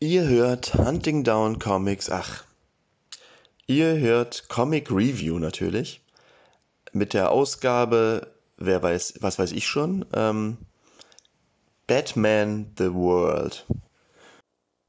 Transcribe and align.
Ihr 0.00 0.28
hört 0.28 0.74
Hunting 0.74 1.22
Down 1.24 1.58
Comics, 1.58 2.10
ach, 2.10 2.44
ihr 3.66 3.98
hört 3.98 4.48
Comic 4.48 4.90
Review 4.90 5.38
natürlich, 5.38 6.02
mit 6.92 7.14
der 7.14 7.30
Ausgabe, 7.30 8.34
wer 8.56 8.82
weiß, 8.82 9.14
was 9.20 9.38
weiß 9.38 9.52
ich 9.52 9.66
schon, 9.66 10.04
ähm, 10.12 10.58
Batman 11.86 12.72
The 12.76 12.92
World. 12.92 13.66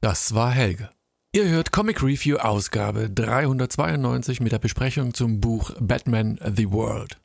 Das 0.00 0.34
war 0.34 0.50
Helge. 0.50 0.90
Ihr 1.32 1.48
hört 1.48 1.70
Comic 1.70 2.02
Review 2.02 2.38
Ausgabe 2.38 3.10
392 3.10 4.40
mit 4.40 4.52
der 4.52 4.58
Besprechung 4.58 5.14
zum 5.14 5.40
Buch 5.40 5.72
Batman 5.78 6.40
The 6.42 6.70
World. 6.72 7.18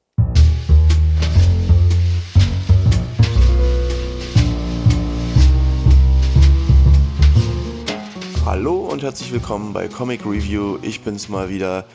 Hallo 8.44 8.88
und 8.90 9.04
herzlich 9.04 9.32
willkommen 9.32 9.72
bei 9.72 9.88
Comic 9.88 10.26
Review. 10.26 10.80
Ich 10.82 11.02
bin's 11.02 11.30
mal 11.30 11.50
wieder, 11.50 11.86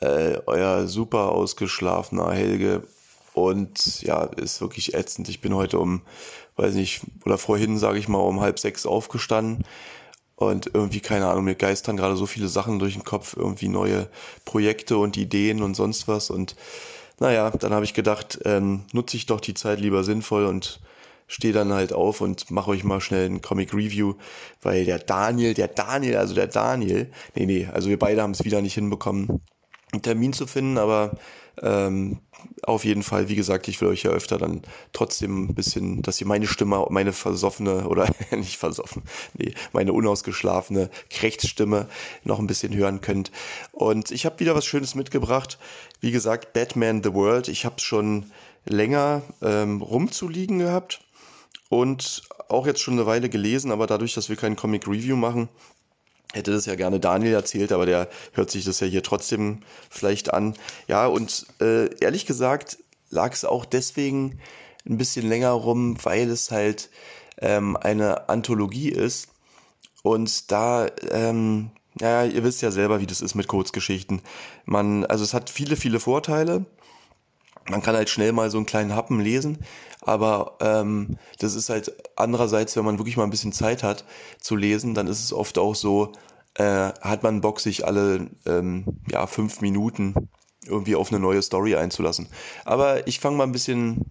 äh, 0.00 0.38
euer 0.46 0.86
super 0.86 1.32
ausgeschlafener 1.32 2.30
Helge. 2.30 2.84
Und 3.34 4.02
ja, 4.02 4.22
ist 4.22 4.60
wirklich 4.60 4.94
ätzend. 4.94 5.28
Ich 5.28 5.40
bin 5.40 5.52
heute 5.52 5.80
um, 5.80 6.02
weiß 6.54 6.74
nicht, 6.74 7.02
oder 7.24 7.38
vorhin, 7.38 7.76
sage 7.76 7.98
ich 7.98 8.06
mal, 8.06 8.18
um 8.18 8.40
halb 8.40 8.60
sechs 8.60 8.86
aufgestanden. 8.86 9.64
Und 10.36 10.70
irgendwie, 10.72 11.00
keine 11.00 11.26
Ahnung, 11.26 11.44
mir 11.44 11.56
geistern 11.56 11.96
gerade 11.96 12.16
so 12.16 12.24
viele 12.24 12.48
Sachen 12.48 12.78
durch 12.78 12.94
den 12.94 13.04
Kopf, 13.04 13.36
irgendwie 13.36 13.68
neue 13.68 14.08
Projekte 14.44 14.96
und 14.96 15.16
Ideen 15.16 15.60
und 15.60 15.74
sonst 15.74 16.06
was. 16.06 16.30
Und 16.30 16.54
naja, 17.18 17.50
dann 17.50 17.74
habe 17.74 17.84
ich 17.84 17.94
gedacht, 17.94 18.38
ähm, 18.44 18.84
nutze 18.92 19.16
ich 19.16 19.26
doch 19.26 19.40
die 19.40 19.54
Zeit 19.54 19.80
lieber 19.80 20.04
sinnvoll 20.04 20.46
und 20.46 20.80
stehe 21.30 21.54
dann 21.54 21.72
halt 21.72 21.92
auf 21.92 22.20
und 22.20 22.50
mache 22.50 22.72
euch 22.72 22.82
mal 22.82 23.00
schnell 23.00 23.26
ein 23.26 23.40
Comic 23.40 23.72
Review, 23.72 24.14
weil 24.62 24.84
der 24.84 24.98
Daniel, 24.98 25.54
der 25.54 25.68
Daniel, 25.68 26.16
also 26.16 26.34
der 26.34 26.48
Daniel, 26.48 27.08
nee, 27.36 27.46
nee, 27.46 27.68
also 27.72 27.88
wir 27.88 28.00
beide 28.00 28.20
haben 28.20 28.32
es 28.32 28.44
wieder 28.44 28.60
nicht 28.60 28.74
hinbekommen, 28.74 29.40
einen 29.92 30.02
Termin 30.02 30.32
zu 30.32 30.48
finden, 30.48 30.76
aber 30.76 31.12
ähm, 31.62 32.18
auf 32.62 32.84
jeden 32.84 33.04
Fall, 33.04 33.28
wie 33.28 33.36
gesagt, 33.36 33.68
ich 33.68 33.80
will 33.80 33.88
euch 33.88 34.02
ja 34.02 34.10
öfter 34.10 34.38
dann 34.38 34.62
trotzdem 34.92 35.44
ein 35.44 35.54
bisschen, 35.54 36.02
dass 36.02 36.20
ihr 36.20 36.26
meine 36.26 36.48
Stimme, 36.48 36.84
meine 36.90 37.12
versoffene 37.12 37.86
oder 37.86 38.08
nicht 38.32 38.56
versoffen, 38.56 39.02
nee, 39.34 39.54
meine 39.72 39.92
unausgeschlafene 39.92 40.90
Krechtsstimme 41.10 41.86
noch 42.24 42.40
ein 42.40 42.48
bisschen 42.48 42.74
hören 42.74 43.02
könnt. 43.02 43.30
Und 43.70 44.10
ich 44.10 44.26
habe 44.26 44.40
wieder 44.40 44.56
was 44.56 44.66
Schönes 44.66 44.96
mitgebracht. 44.96 45.58
Wie 46.00 46.10
gesagt, 46.10 46.54
Batman 46.54 47.04
The 47.04 47.14
World. 47.14 47.46
Ich 47.46 47.64
habe 47.64 47.76
es 47.78 47.84
schon 47.84 48.32
länger 48.66 49.22
ähm, 49.42 49.80
rumzuliegen 49.80 50.58
gehabt 50.58 51.00
und 51.70 52.24
auch 52.48 52.66
jetzt 52.66 52.80
schon 52.80 52.94
eine 52.94 53.06
Weile 53.06 53.30
gelesen, 53.30 53.72
aber 53.72 53.86
dadurch, 53.86 54.12
dass 54.12 54.28
wir 54.28 54.36
keinen 54.36 54.56
Comic 54.56 54.86
Review 54.86 55.16
machen, 55.16 55.48
hätte 56.32 56.50
das 56.50 56.66
ja 56.66 56.74
gerne 56.74 57.00
Daniel 57.00 57.32
erzählt, 57.32 57.72
aber 57.72 57.86
der 57.86 58.08
hört 58.32 58.50
sich 58.50 58.64
das 58.64 58.80
ja 58.80 58.86
hier 58.86 59.02
trotzdem 59.02 59.60
vielleicht 59.88 60.34
an. 60.34 60.54
Ja, 60.88 61.06
und 61.06 61.46
äh, 61.60 61.94
ehrlich 62.00 62.26
gesagt 62.26 62.78
lag 63.08 63.32
es 63.32 63.44
auch 63.44 63.64
deswegen 63.64 64.40
ein 64.88 64.98
bisschen 64.98 65.28
länger 65.28 65.50
rum, 65.50 65.96
weil 66.02 66.28
es 66.30 66.50
halt 66.50 66.90
ähm, 67.38 67.76
eine 67.76 68.28
Anthologie 68.28 68.90
ist. 68.90 69.28
Und 70.02 70.50
da, 70.50 70.88
ähm, 71.10 71.70
ja, 72.00 72.24
ihr 72.24 72.42
wisst 72.42 72.62
ja 72.62 72.70
selber, 72.70 73.00
wie 73.00 73.06
das 73.06 73.20
ist 73.20 73.34
mit 73.34 73.46
Kurzgeschichten. 73.46 74.22
Man, 74.64 75.04
also 75.04 75.22
es 75.22 75.34
hat 75.34 75.50
viele, 75.50 75.76
viele 75.76 76.00
Vorteile 76.00 76.64
man 77.70 77.82
kann 77.82 77.96
halt 77.96 78.10
schnell 78.10 78.32
mal 78.32 78.50
so 78.50 78.58
einen 78.58 78.66
kleinen 78.66 78.94
Happen 78.94 79.20
lesen, 79.20 79.58
aber 80.00 80.56
ähm, 80.60 81.16
das 81.38 81.54
ist 81.54 81.68
halt 81.68 81.92
andererseits, 82.16 82.76
wenn 82.76 82.84
man 82.84 82.98
wirklich 82.98 83.16
mal 83.16 83.24
ein 83.24 83.30
bisschen 83.30 83.52
Zeit 83.52 83.82
hat 83.82 84.04
zu 84.40 84.56
lesen, 84.56 84.94
dann 84.94 85.06
ist 85.06 85.22
es 85.22 85.32
oft 85.32 85.58
auch 85.58 85.74
so, 85.74 86.12
äh, 86.54 86.64
hat 87.00 87.22
man 87.22 87.40
Bock, 87.40 87.60
sich 87.60 87.86
alle 87.86 88.28
ähm, 88.46 88.84
ja, 89.10 89.26
fünf 89.26 89.60
Minuten 89.60 90.28
irgendwie 90.66 90.96
auf 90.96 91.10
eine 91.10 91.20
neue 91.20 91.42
Story 91.42 91.76
einzulassen. 91.76 92.28
Aber 92.64 93.06
ich 93.06 93.20
fange 93.20 93.36
mal 93.36 93.44
ein 93.44 93.52
bisschen 93.52 94.10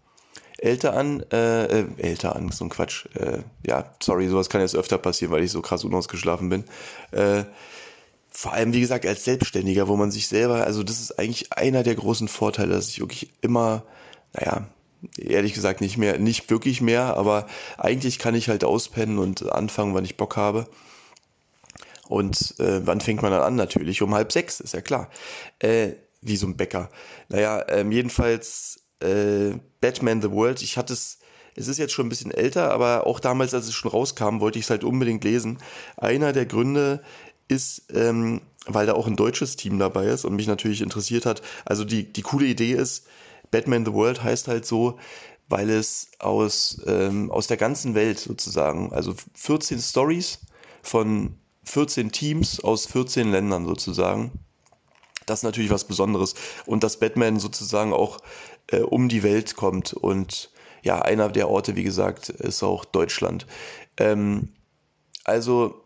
älter 0.57 0.93
an, 0.93 1.23
äh, 1.31 1.65
äh, 1.65 1.85
älter 1.97 2.35
an, 2.35 2.51
so 2.51 2.65
ein 2.65 2.69
Quatsch. 2.69 3.05
Äh, 3.15 3.39
ja, 3.65 3.85
sorry, 4.01 4.27
sowas 4.27 4.49
kann 4.49 4.61
jetzt 4.61 4.75
öfter 4.75 4.97
passieren, 4.97 5.33
weil 5.33 5.43
ich 5.43 5.51
so 5.51 5.61
krass 5.61 5.83
unausgeschlafen 5.83 6.49
bin. 6.49 6.63
Äh, 7.11 7.45
vor 8.39 8.53
allem, 8.53 8.71
wie 8.71 8.79
gesagt, 8.79 9.05
als 9.05 9.25
Selbstständiger, 9.25 9.89
wo 9.89 9.97
man 9.97 10.11
sich 10.11 10.29
selber, 10.29 10.63
also 10.63 10.81
das 10.81 11.01
ist 11.01 11.19
eigentlich 11.19 11.51
einer 11.51 11.83
der 11.83 11.95
großen 11.95 12.29
Vorteile, 12.29 12.73
dass 12.73 12.87
ich 12.87 13.01
wirklich 13.01 13.33
immer, 13.41 13.83
naja, 14.31 14.69
ehrlich 15.17 15.53
gesagt 15.53 15.81
nicht 15.81 15.97
mehr, 15.97 16.19
nicht 16.19 16.49
wirklich 16.49 16.79
mehr, 16.79 17.17
aber 17.17 17.47
eigentlich 17.77 18.17
kann 18.17 18.35
ich 18.35 18.47
halt 18.47 18.63
auspennen 18.63 19.17
und 19.17 19.51
anfangen, 19.51 19.93
wann 19.93 20.05
ich 20.05 20.15
Bock 20.15 20.37
habe. 20.37 20.69
Und 22.07 22.57
äh, 22.61 22.79
wann 22.87 23.01
fängt 23.01 23.21
man 23.21 23.31
dann 23.33 23.41
an? 23.41 23.55
Natürlich 23.57 24.01
um 24.01 24.15
halb 24.15 24.31
sechs, 24.31 24.61
ist 24.61 24.73
ja 24.73 24.79
klar. 24.79 25.09
Äh, 25.59 25.95
wie 26.21 26.37
so 26.37 26.47
ein 26.47 26.55
Bäcker. 26.55 26.89
Naja, 27.27 27.65
ähm, 27.67 27.91
jedenfalls 27.91 28.85
äh, 29.01 29.51
Batman 29.81 30.21
the 30.21 30.31
World, 30.31 30.61
ich 30.61 30.77
hatte 30.77 30.93
es, 30.93 31.19
es 31.55 31.67
ist 31.67 31.77
jetzt 31.77 31.91
schon 31.91 32.05
ein 32.05 32.09
bisschen 32.09 32.31
älter, 32.31 32.71
aber 32.71 33.05
auch 33.05 33.19
damals, 33.19 33.53
als 33.53 33.67
es 33.67 33.73
schon 33.73 33.91
rauskam, 33.91 34.39
wollte 34.39 34.59
ich 34.59 34.63
es 34.63 34.69
halt 34.69 34.85
unbedingt 34.85 35.25
lesen. 35.25 35.57
Einer 35.97 36.31
der 36.31 36.45
Gründe 36.45 37.03
ist, 37.49 37.83
ähm, 37.93 38.41
weil 38.65 38.85
da 38.85 38.93
auch 38.93 39.07
ein 39.07 39.17
deutsches 39.17 39.57
Team 39.57 39.79
dabei 39.79 40.05
ist 40.05 40.23
und 40.23 40.35
mich 40.35 40.47
natürlich 40.47 40.81
interessiert 40.81 41.25
hat. 41.25 41.41
Also 41.65 41.83
die, 41.83 42.11
die 42.11 42.21
coole 42.21 42.45
Idee 42.45 42.73
ist, 42.73 43.05
Batman 43.51 43.85
the 43.85 43.93
World 43.93 44.23
heißt 44.23 44.47
halt 44.47 44.65
so, 44.65 44.97
weil 45.49 45.69
es 45.69 46.11
aus, 46.19 46.81
ähm, 46.85 47.31
aus 47.31 47.47
der 47.47 47.57
ganzen 47.57 47.95
Welt 47.95 48.19
sozusagen, 48.19 48.93
also 48.93 49.15
14 49.33 49.79
Stories 49.79 50.39
von 50.83 51.35
14 51.63 52.11
Teams 52.11 52.63
aus 52.63 52.85
14 52.85 53.31
Ländern 53.31 53.65
sozusagen. 53.65 54.31
Das 55.25 55.39
ist 55.39 55.43
natürlich 55.43 55.71
was 55.71 55.85
Besonderes. 55.85 56.35
Und 56.65 56.83
dass 56.83 56.99
Batman 56.99 57.39
sozusagen 57.39 57.93
auch 57.93 58.19
äh, 58.67 58.79
um 58.79 59.09
die 59.09 59.23
Welt 59.23 59.55
kommt. 59.55 59.93
Und 59.93 60.51
ja, 60.81 61.01
einer 61.01 61.29
der 61.29 61.49
Orte, 61.49 61.75
wie 61.75 61.83
gesagt, 61.83 62.29
ist 62.29 62.63
auch 62.63 62.85
Deutschland. 62.85 63.45
Ähm, 63.97 64.49
also 65.23 65.83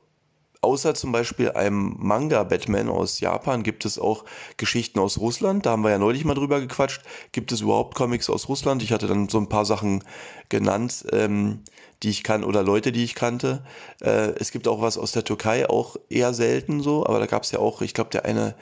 außer 0.63 0.95
zum 0.95 1.11
Beispiel 1.11 1.51
einem 1.51 1.95
Manga-Batman 1.99 2.89
aus 2.89 3.19
Japan 3.19 3.63
gibt 3.63 3.85
es 3.85 3.99
auch 3.99 4.25
Geschichten 4.57 4.99
aus 4.99 5.19
Russland. 5.19 5.65
Da 5.65 5.71
haben 5.71 5.83
wir 5.83 5.91
ja 5.91 5.97
neulich 5.97 6.25
mal 6.25 6.33
drüber 6.33 6.59
gequatscht. 6.59 7.01
Gibt 7.31 7.51
es 7.51 7.61
überhaupt 7.61 7.95
Comics 7.95 8.29
aus 8.29 8.49
Russland? 8.49 8.83
Ich 8.83 8.91
hatte 8.91 9.07
dann 9.07 9.29
so 9.29 9.37
ein 9.37 9.49
paar 9.49 9.65
Sachen 9.65 10.03
genannt, 10.49 11.05
ähm, 11.11 11.59
die 12.01 12.09
ich 12.09 12.23
kann 12.23 12.43
oder 12.43 12.63
Leute, 12.63 12.91
die 12.91 13.03
ich 13.03 13.15
kannte. 13.15 13.63
Äh, 14.01 14.33
es 14.39 14.51
gibt 14.51 14.67
auch 14.67 14.81
was 14.81 14.97
aus 14.97 15.11
der 15.11 15.23
Türkei, 15.23 15.69
auch 15.69 15.95
eher 16.09 16.33
selten 16.33 16.81
so, 16.81 17.05
aber 17.05 17.19
da 17.19 17.25
gab 17.25 17.43
es 17.43 17.51
ja 17.51 17.59
auch, 17.59 17.81
ich 17.81 17.93
glaube, 17.93 18.09
der 18.09 18.25
eine 18.25 18.55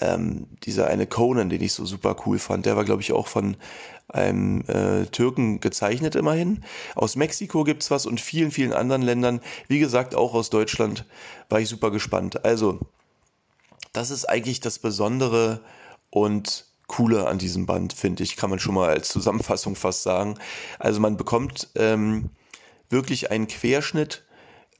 ähm, 0.00 0.46
dieser 0.64 0.86
eine 0.88 1.06
Conan, 1.06 1.48
den 1.48 1.62
ich 1.62 1.72
so 1.72 1.84
super 1.84 2.16
cool 2.26 2.38
fand, 2.38 2.66
der 2.66 2.76
war, 2.76 2.84
glaube 2.84 3.02
ich, 3.02 3.12
auch 3.12 3.28
von 3.28 3.56
einem 4.08 4.62
äh, 4.66 5.06
Türken 5.06 5.60
gezeichnet 5.60 6.14
immerhin. 6.14 6.64
Aus 6.94 7.16
Mexiko 7.16 7.64
gibt's 7.64 7.90
was 7.90 8.06
und 8.06 8.20
vielen, 8.20 8.50
vielen 8.50 8.72
anderen 8.72 9.02
Ländern. 9.02 9.40
Wie 9.68 9.78
gesagt, 9.78 10.14
auch 10.14 10.34
aus 10.34 10.50
Deutschland 10.50 11.04
war 11.48 11.60
ich 11.60 11.68
super 11.68 11.90
gespannt. 11.90 12.44
Also, 12.44 12.80
das 13.92 14.10
ist 14.10 14.28
eigentlich 14.28 14.60
das 14.60 14.78
Besondere 14.78 15.60
und 16.10 16.66
Coole 16.86 17.28
an 17.28 17.38
diesem 17.38 17.66
Band, 17.66 17.92
finde 17.92 18.24
ich, 18.24 18.36
kann 18.36 18.50
man 18.50 18.58
schon 18.58 18.74
mal 18.74 18.88
als 18.88 19.08
Zusammenfassung 19.10 19.76
fast 19.76 20.02
sagen. 20.02 20.36
Also 20.80 20.98
man 20.98 21.16
bekommt 21.16 21.68
ähm, 21.76 22.30
wirklich 22.88 23.30
einen 23.30 23.46
Querschnitt 23.46 24.24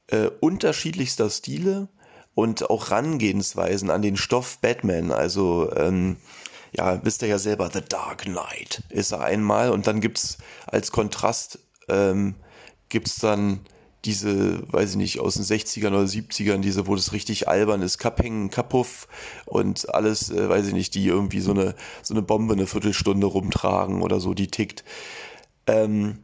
äh, 0.07 0.29
unterschiedlichster 0.41 1.29
Stile 1.29 1.87
und 2.35 2.69
auch 2.69 2.91
Rangehensweisen 2.91 3.89
an 3.89 4.01
den 4.01 4.17
Stoff 4.17 4.59
Batman. 4.59 5.11
Also 5.11 5.71
ähm, 5.75 6.17
ja, 6.71 7.03
wisst 7.03 7.21
ihr 7.21 7.27
ja 7.27 7.39
selber, 7.39 7.69
The 7.71 7.81
Dark 7.87 8.23
Knight 8.23 8.83
ist 8.89 9.11
er 9.11 9.21
einmal 9.21 9.71
und 9.71 9.87
dann 9.87 9.99
gibt's 9.99 10.37
als 10.67 10.91
Kontrast 10.91 11.59
ähm, 11.89 12.35
gibt's 12.89 13.15
dann 13.15 13.61
diese, 14.05 14.71
weiß 14.71 14.91
ich 14.91 14.95
nicht, 14.95 15.19
aus 15.19 15.35
den 15.35 15.43
60ern 15.43 15.89
oder 15.89 16.03
70ern, 16.03 16.57
diese, 16.57 16.87
wo 16.87 16.95
das 16.95 17.13
richtig 17.13 17.47
albern 17.47 17.81
ist, 17.81 17.99
Kappengen, 17.99 18.49
Kapuff 18.49 19.07
und 19.45 19.93
alles, 19.93 20.31
äh, 20.31 20.49
weiß 20.49 20.67
ich 20.67 20.73
nicht, 20.73 20.95
die 20.95 21.05
irgendwie 21.05 21.39
so 21.39 21.51
eine, 21.51 21.75
so 22.01 22.13
eine 22.13 22.23
Bombe 22.23 22.53
eine 22.53 22.65
Viertelstunde 22.65 23.27
rumtragen 23.27 24.01
oder 24.01 24.19
so, 24.19 24.33
die 24.33 24.47
tickt. 24.47 24.83
Ähm, 25.67 26.23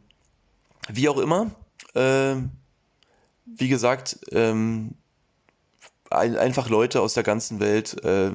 wie 0.88 1.08
auch 1.08 1.18
immer, 1.18 1.52
äh, 1.94 2.34
wie 3.44 3.68
gesagt, 3.68 4.18
ähm, 4.32 4.94
ein, 6.10 6.36
einfach 6.36 6.68
Leute 6.68 7.00
aus 7.00 7.14
der 7.14 7.22
ganzen 7.22 7.60
Welt, 7.60 8.02
äh, 8.04 8.30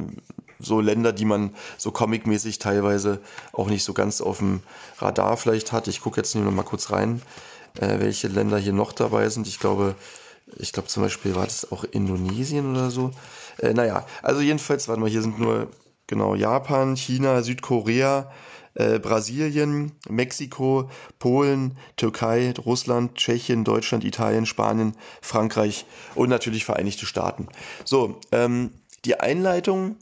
so 0.60 0.80
Länder, 0.80 1.12
die 1.12 1.26
man 1.26 1.54
so 1.78 1.92
comicmäßig 1.92 2.60
teilweise 2.60 3.20
auch 3.52 3.68
nicht 3.68 3.84
so 3.84 3.94
ganz 3.94 4.22
auf 4.22 4.38
dem 4.38 4.62
Radar 4.98 5.38
vielleicht 5.38 5.72
hat. 5.72 5.88
Ich 5.88 6.02
gucke 6.02 6.18
jetzt 6.18 6.36
nur 6.36 6.46
noch 6.46 6.52
mal 6.52 6.64
kurz 6.64 6.92
rein, 6.92 7.22
äh, 7.80 8.00
welche 8.00 8.28
Länder 8.28 8.58
hier 8.58 8.74
noch 8.74 8.94
dabei 8.94 9.30
sind. 9.30 9.48
Ich 9.48 9.60
glaube, 9.60 9.96
ich 10.58 10.72
glaube 10.72 10.88
zum 10.88 11.04
Beispiel 11.04 11.36
war 11.36 11.46
das 11.46 11.72
auch 11.72 11.84
Indonesien 11.84 12.72
oder 12.72 12.92
so. 12.92 13.12
Äh, 13.60 13.74
naja, 13.74 14.06
also 14.22 14.42
jedenfalls, 14.42 14.88
warte 14.88 15.02
mal, 15.02 15.10
hier 15.10 15.22
sind 15.22 15.40
nur 15.40 15.68
genau, 16.14 16.36
Japan, 16.36 16.96
China, 16.96 17.42
Südkorea, 17.42 18.32
äh, 18.76 19.00
Brasilien, 19.00 19.94
Mexiko, 20.08 20.90
Polen, 21.18 21.76
Türkei, 21.98 22.54
Russland, 22.64 23.16
Tschechien, 23.16 23.64
Deutschland, 23.64 24.04
Italien, 24.04 24.46
Spanien, 24.46 24.96
Frankreich 25.22 25.86
und 26.14 26.30
natürlich 26.30 26.66
Vereinigte 26.66 27.08
Staaten. 27.08 27.48
So, 27.84 28.20
ähm, 28.32 28.72
die 29.06 29.20
Einleitung 29.20 29.98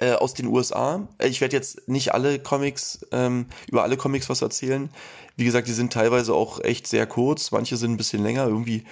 äh, 0.00 0.12
aus 0.12 0.34
den 0.34 0.46
USA. 0.48 1.08
Äh, 1.16 1.28
ich 1.28 1.40
werde 1.40 1.56
jetzt 1.56 1.88
nicht 1.88 2.12
alle 2.12 2.38
Comics, 2.38 3.06
ähm, 3.12 3.46
über 3.68 3.84
alle 3.84 3.96
Comics 3.96 4.28
was 4.28 4.42
erzählen. 4.42 4.90
Wie 5.36 5.44
gesagt, 5.46 5.66
die 5.66 5.72
sind 5.72 5.94
teilweise 5.94 6.34
auch 6.34 6.60
echt 6.60 6.86
sehr 6.86 7.06
kurz, 7.06 7.50
manche 7.50 7.78
sind 7.78 7.92
ein 7.92 7.96
bisschen 7.96 8.22
länger. 8.22 8.46
Irgendwie 8.46 8.84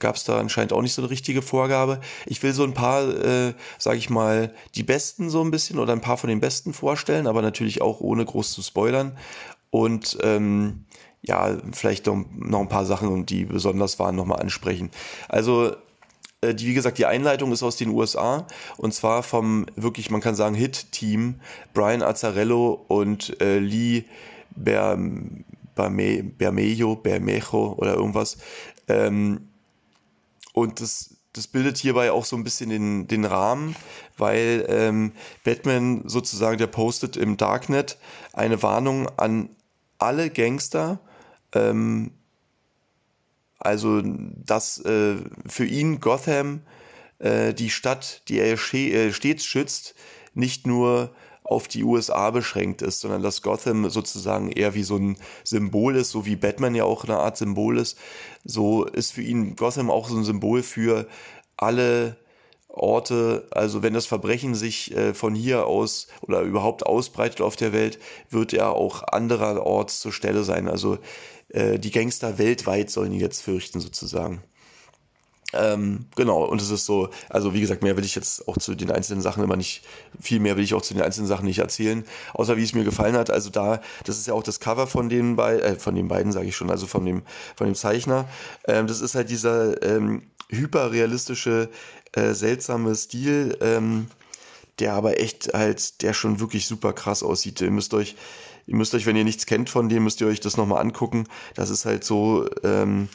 gab 0.00 0.16
es 0.16 0.24
da 0.24 0.38
anscheinend 0.38 0.72
auch 0.72 0.82
nicht 0.82 0.94
so 0.94 1.02
eine 1.02 1.10
richtige 1.10 1.42
Vorgabe. 1.42 2.00
Ich 2.26 2.42
will 2.42 2.52
so 2.52 2.64
ein 2.64 2.74
paar, 2.74 3.08
äh, 3.08 3.54
sage 3.78 3.98
ich 3.98 4.10
mal, 4.10 4.52
die 4.74 4.82
besten 4.82 5.30
so 5.30 5.42
ein 5.42 5.50
bisschen 5.50 5.78
oder 5.78 5.92
ein 5.92 6.00
paar 6.00 6.16
von 6.16 6.28
den 6.28 6.40
besten 6.40 6.72
vorstellen, 6.72 7.26
aber 7.26 7.42
natürlich 7.42 7.80
auch 7.82 8.00
ohne 8.00 8.24
groß 8.24 8.52
zu 8.52 8.62
spoilern. 8.62 9.16
Und 9.70 10.18
ähm, 10.22 10.86
ja, 11.22 11.58
vielleicht 11.72 12.06
noch, 12.06 12.24
noch 12.34 12.60
ein 12.60 12.68
paar 12.68 12.86
Sachen, 12.86 13.26
die 13.26 13.44
besonders 13.44 13.98
waren, 13.98 14.16
nochmal 14.16 14.40
ansprechen. 14.40 14.90
Also 15.28 15.76
äh, 16.40 16.54
die, 16.54 16.66
wie 16.66 16.74
gesagt, 16.74 16.98
die 16.98 17.06
Einleitung 17.06 17.52
ist 17.52 17.62
aus 17.62 17.76
den 17.76 17.90
USA 17.90 18.46
und 18.78 18.94
zwar 18.94 19.22
vom 19.22 19.66
wirklich, 19.76 20.10
man 20.10 20.20
kann 20.20 20.34
sagen, 20.34 20.54
Hit-Team 20.54 21.40
Brian 21.74 22.02
Azzarello 22.02 22.84
und 22.88 23.40
äh, 23.40 23.58
Lee 23.58 24.04
Berme, 24.56 25.44
Bermejo, 25.74 26.96
Bermejo 26.96 27.74
oder 27.78 27.94
irgendwas. 27.94 28.38
Ähm, 28.88 29.49
und 30.52 30.80
das, 30.80 31.16
das 31.32 31.46
bildet 31.46 31.78
hierbei 31.78 32.10
auch 32.10 32.24
so 32.24 32.36
ein 32.36 32.44
bisschen 32.44 32.70
den, 32.70 33.06
den 33.08 33.24
Rahmen, 33.24 33.76
weil 34.16 34.66
ähm, 34.68 35.12
Batman 35.44 36.02
sozusagen, 36.06 36.58
der 36.58 36.66
postet 36.66 37.16
im 37.16 37.36
Darknet 37.36 37.98
eine 38.32 38.62
Warnung 38.62 39.08
an 39.18 39.50
alle 39.98 40.30
Gangster, 40.30 41.00
ähm, 41.52 42.12
also, 43.60 44.00
dass 44.02 44.78
äh, 44.84 45.16
für 45.46 45.66
ihn 45.66 46.00
Gotham 46.00 46.62
äh, 47.18 47.52
die 47.52 47.68
Stadt, 47.68 48.22
die 48.28 48.38
er 48.38 48.54
äh, 48.54 49.12
stets 49.12 49.44
schützt, 49.44 49.94
nicht 50.32 50.66
nur 50.66 51.14
auf 51.50 51.68
die 51.68 51.84
USA 51.84 52.30
beschränkt 52.30 52.80
ist, 52.82 53.00
sondern 53.00 53.22
dass 53.22 53.42
Gotham 53.42 53.90
sozusagen 53.90 54.52
eher 54.52 54.74
wie 54.74 54.84
so 54.84 54.96
ein 54.96 55.16
Symbol 55.44 55.96
ist, 55.96 56.10
so 56.10 56.24
wie 56.24 56.36
Batman 56.36 56.74
ja 56.74 56.84
auch 56.84 57.04
eine 57.04 57.18
Art 57.18 57.36
Symbol 57.36 57.78
ist. 57.78 57.98
So 58.44 58.84
ist 58.84 59.12
für 59.12 59.22
ihn 59.22 59.56
Gotham 59.56 59.90
auch 59.90 60.08
so 60.08 60.16
ein 60.16 60.24
Symbol 60.24 60.62
für 60.62 61.06
alle 61.56 62.16
Orte, 62.68 63.48
also 63.50 63.82
wenn 63.82 63.94
das 63.94 64.06
Verbrechen 64.06 64.54
sich 64.54 64.96
äh, 64.96 65.12
von 65.12 65.34
hier 65.34 65.66
aus 65.66 66.06
oder 66.20 66.42
überhaupt 66.42 66.86
ausbreitet 66.86 67.40
auf 67.40 67.56
der 67.56 67.72
Welt, 67.72 67.98
wird 68.30 68.52
er 68.52 68.70
auch 68.70 69.02
andererorts 69.02 70.00
zur 70.00 70.12
Stelle 70.12 70.44
sein. 70.44 70.68
Also 70.68 70.98
äh, 71.48 71.78
die 71.80 71.90
Gangster 71.90 72.38
weltweit 72.38 72.90
sollen 72.90 73.12
ihn 73.12 73.20
jetzt 73.20 73.42
fürchten, 73.42 73.80
sozusagen. 73.80 74.42
Ähm, 75.52 76.06
genau, 76.16 76.44
und 76.44 76.62
es 76.62 76.70
ist 76.70 76.86
so, 76.86 77.10
also 77.28 77.54
wie 77.54 77.60
gesagt, 77.60 77.82
mehr 77.82 77.96
will 77.96 78.04
ich 78.04 78.14
jetzt 78.14 78.46
auch 78.46 78.56
zu 78.56 78.74
den 78.74 78.90
einzelnen 78.90 79.20
Sachen 79.20 79.42
immer 79.42 79.56
nicht, 79.56 79.82
viel 80.20 80.40
mehr 80.40 80.56
will 80.56 80.64
ich 80.64 80.74
auch 80.74 80.82
zu 80.82 80.94
den 80.94 81.02
einzelnen 81.02 81.26
Sachen 81.26 81.46
nicht 81.46 81.58
erzählen, 81.58 82.04
außer 82.34 82.56
wie 82.56 82.62
es 82.62 82.72
mir 82.72 82.84
gefallen 82.84 83.16
hat. 83.16 83.30
Also 83.30 83.50
da, 83.50 83.80
das 84.04 84.18
ist 84.18 84.26
ja 84.26 84.34
auch 84.34 84.42
das 84.42 84.60
Cover 84.60 84.86
von 84.86 85.08
den 85.08 85.36
beiden, 85.36 85.62
äh, 85.62 85.76
von 85.76 85.94
den 85.94 86.08
beiden 86.08 86.32
sage 86.32 86.46
ich 86.46 86.56
schon, 86.56 86.70
also 86.70 86.86
von 86.86 87.04
dem, 87.04 87.22
von 87.56 87.66
dem 87.66 87.74
Zeichner. 87.74 88.28
Ähm, 88.66 88.86
das 88.86 89.00
ist 89.00 89.14
halt 89.14 89.30
dieser 89.30 89.82
ähm, 89.82 90.22
hyperrealistische, 90.48 91.68
äh, 92.12 92.34
seltsame 92.34 92.94
Stil, 92.94 93.56
ähm, 93.60 94.06
der 94.78 94.94
aber 94.94 95.20
echt 95.20 95.52
halt, 95.52 96.02
der 96.02 96.14
schon 96.14 96.40
wirklich 96.40 96.66
super 96.66 96.92
krass 96.92 97.22
aussieht. 97.22 97.60
Ihr 97.60 97.70
müsst 97.70 97.92
euch, 97.94 98.16
Ihr 98.66 98.76
müsst 98.76 98.94
euch, 98.94 99.04
wenn 99.04 99.16
ihr 99.16 99.24
nichts 99.24 99.46
kennt 99.46 99.68
von 99.68 99.88
dem, 99.88 100.04
müsst 100.04 100.20
ihr 100.20 100.28
euch 100.28 100.38
das 100.38 100.56
nochmal 100.56 100.80
angucken. 100.80 101.26
Das 101.56 101.70
ist 101.70 101.86
halt 101.86 102.04
so 102.04 102.48
ähm, 102.62 103.08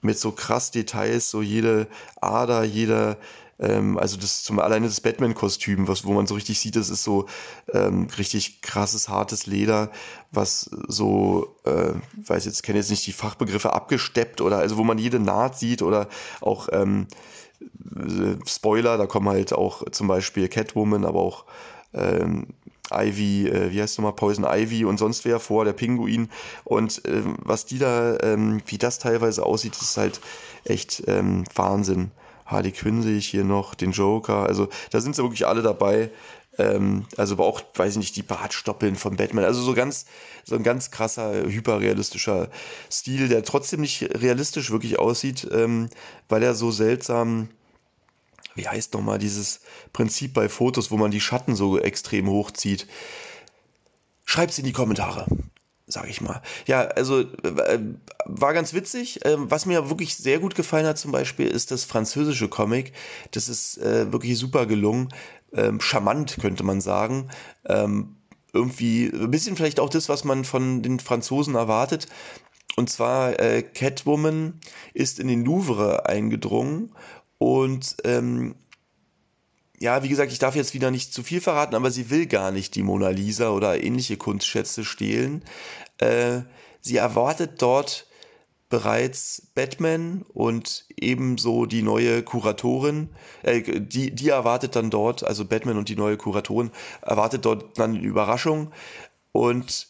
mit 0.00 0.18
so 0.18 0.32
krass 0.32 0.70
Details, 0.70 1.30
so 1.30 1.42
jede 1.42 1.88
Ader, 2.20 2.64
jeder, 2.64 3.16
ähm, 3.58 3.98
also 3.98 4.16
das 4.16 4.42
zum 4.42 4.58
alleine 4.58 4.86
das 4.86 5.00
Batman-Kostüm, 5.00 5.88
was 5.88 6.04
wo 6.04 6.12
man 6.12 6.26
so 6.26 6.34
richtig 6.34 6.60
sieht, 6.60 6.76
das 6.76 6.90
ist 6.90 7.02
so 7.02 7.26
ähm, 7.72 8.08
richtig 8.16 8.62
krasses, 8.62 9.08
hartes 9.08 9.46
Leder, 9.46 9.90
was 10.30 10.70
so, 10.86 11.56
äh, 11.64 11.94
weiß 12.16 12.44
jetzt, 12.44 12.62
kenne 12.62 12.78
jetzt 12.78 12.90
nicht 12.90 13.06
die 13.06 13.12
Fachbegriffe 13.12 13.72
abgesteppt 13.72 14.40
oder 14.40 14.58
also 14.58 14.76
wo 14.76 14.84
man 14.84 14.98
jede 14.98 15.18
Naht 15.18 15.58
sieht 15.58 15.82
oder 15.82 16.08
auch 16.40 16.68
ähm, 16.72 17.08
Spoiler, 18.46 18.96
da 18.98 19.06
kommen 19.06 19.28
halt 19.28 19.52
auch 19.52 19.82
zum 19.90 20.06
Beispiel 20.06 20.48
Catwoman, 20.48 21.04
aber 21.04 21.20
auch 21.20 21.44
ähm, 21.94 22.48
Ivy, 22.90 23.48
äh, 23.48 23.70
wie 23.70 23.82
heißt 23.82 23.98
nochmal, 23.98 24.14
Poison 24.14 24.46
Ivy 24.48 24.84
und 24.84 24.98
sonst 24.98 25.24
wer 25.24 25.40
vor, 25.40 25.64
der 25.64 25.72
Pinguin. 25.72 26.28
Und 26.64 27.04
äh, 27.04 27.22
was 27.38 27.66
die 27.66 27.78
da, 27.78 28.18
ähm, 28.20 28.62
wie 28.66 28.78
das 28.78 28.98
teilweise 28.98 29.44
aussieht, 29.44 29.76
ist 29.80 29.96
halt 29.96 30.20
echt 30.64 31.02
ähm, 31.06 31.44
Wahnsinn. 31.54 32.10
Harley 32.46 32.72
Quinn 32.72 33.02
sehe 33.02 33.18
ich 33.18 33.28
hier 33.28 33.44
noch, 33.44 33.74
den 33.74 33.92
Joker, 33.92 34.46
also 34.46 34.68
da 34.90 35.00
sind 35.00 35.14
sie 35.14 35.22
wirklich 35.22 35.46
alle 35.46 35.60
dabei. 35.60 36.10
Ähm, 36.56 37.04
also 37.16 37.34
aber 37.34 37.44
auch, 37.44 37.62
weiß 37.74 37.92
ich 37.92 37.98
nicht, 37.98 38.16
die 38.16 38.22
Bartstoppeln 38.22 38.96
von 38.96 39.16
Batman. 39.16 39.44
Also 39.44 39.60
so 39.62 39.74
ganz, 39.74 40.06
so 40.44 40.56
ein 40.56 40.62
ganz 40.62 40.90
krasser, 40.90 41.44
hyperrealistischer 41.44 42.48
Stil, 42.90 43.28
der 43.28 43.44
trotzdem 43.44 43.80
nicht 43.80 44.02
realistisch 44.02 44.70
wirklich 44.70 44.98
aussieht, 44.98 45.46
ähm, 45.52 45.88
weil 46.28 46.42
er 46.42 46.54
so 46.54 46.70
seltsam 46.70 47.48
wie 48.58 48.68
heißt 48.68 48.92
nochmal 48.92 49.18
dieses 49.18 49.60
Prinzip 49.92 50.34
bei 50.34 50.48
Fotos, 50.48 50.90
wo 50.90 50.96
man 50.96 51.10
die 51.10 51.20
Schatten 51.20 51.54
so 51.54 51.78
extrem 51.78 52.28
hochzieht? 52.28 52.86
Schreibt's 54.24 54.58
in 54.58 54.64
die 54.64 54.72
Kommentare, 54.72 55.26
sage 55.86 56.10
ich 56.10 56.20
mal. 56.20 56.42
Ja, 56.66 56.82
also 56.82 57.20
äh, 57.20 57.78
war 58.26 58.52
ganz 58.52 58.74
witzig. 58.74 59.20
Ähm, 59.24 59.50
was 59.50 59.64
mir 59.64 59.88
wirklich 59.88 60.16
sehr 60.16 60.38
gut 60.40 60.54
gefallen 60.54 60.86
hat 60.86 60.98
zum 60.98 61.12
Beispiel, 61.12 61.46
ist 61.46 61.70
das 61.70 61.84
französische 61.84 62.48
Comic. 62.48 62.92
Das 63.30 63.48
ist 63.48 63.78
äh, 63.78 64.12
wirklich 64.12 64.36
super 64.36 64.66
gelungen. 64.66 65.08
Ähm, 65.54 65.80
charmant, 65.80 66.36
könnte 66.40 66.62
man 66.62 66.82
sagen. 66.82 67.30
Ähm, 67.64 68.16
irgendwie 68.52 69.06
ein 69.06 69.30
bisschen 69.30 69.56
vielleicht 69.56 69.80
auch 69.80 69.88
das, 69.88 70.08
was 70.08 70.24
man 70.24 70.44
von 70.44 70.82
den 70.82 71.00
Franzosen 71.00 71.54
erwartet. 71.54 72.06
Und 72.76 72.90
zwar 72.90 73.40
äh, 73.40 73.62
Catwoman 73.62 74.60
ist 74.94 75.18
in 75.18 75.28
den 75.28 75.44
Louvre 75.44 76.06
eingedrungen 76.06 76.92
und 77.38 77.96
ähm, 78.04 78.54
ja, 79.80 80.02
wie 80.02 80.08
gesagt, 80.08 80.32
ich 80.32 80.38
darf 80.38 80.56
jetzt 80.56 80.74
wieder 80.74 80.90
nicht 80.90 81.14
zu 81.14 81.22
viel 81.22 81.40
verraten, 81.40 81.74
aber 81.74 81.90
sie 81.90 82.10
will 82.10 82.26
gar 82.26 82.50
nicht 82.50 82.74
die 82.74 82.82
Mona 82.82 83.10
Lisa 83.10 83.50
oder 83.50 83.82
ähnliche 83.82 84.16
Kunstschätze 84.16 84.84
stehlen. 84.84 85.44
Äh, 85.98 86.40
sie 86.80 86.96
erwartet 86.96 87.62
dort 87.62 88.06
bereits 88.68 89.48
Batman 89.54 90.24
und 90.34 90.84
ebenso 90.96 91.64
die 91.64 91.82
neue 91.82 92.22
Kuratorin, 92.22 93.10
äh, 93.42 93.62
die, 93.80 94.14
die 94.14 94.28
erwartet 94.28 94.76
dann 94.76 94.90
dort, 94.90 95.24
also 95.24 95.44
Batman 95.44 95.78
und 95.78 95.88
die 95.88 95.96
neue 95.96 96.16
Kuratorin, 96.16 96.70
erwartet 97.00 97.44
dort 97.44 97.78
dann 97.78 97.94
eine 97.94 98.04
Überraschung 98.04 98.72
und 99.32 99.88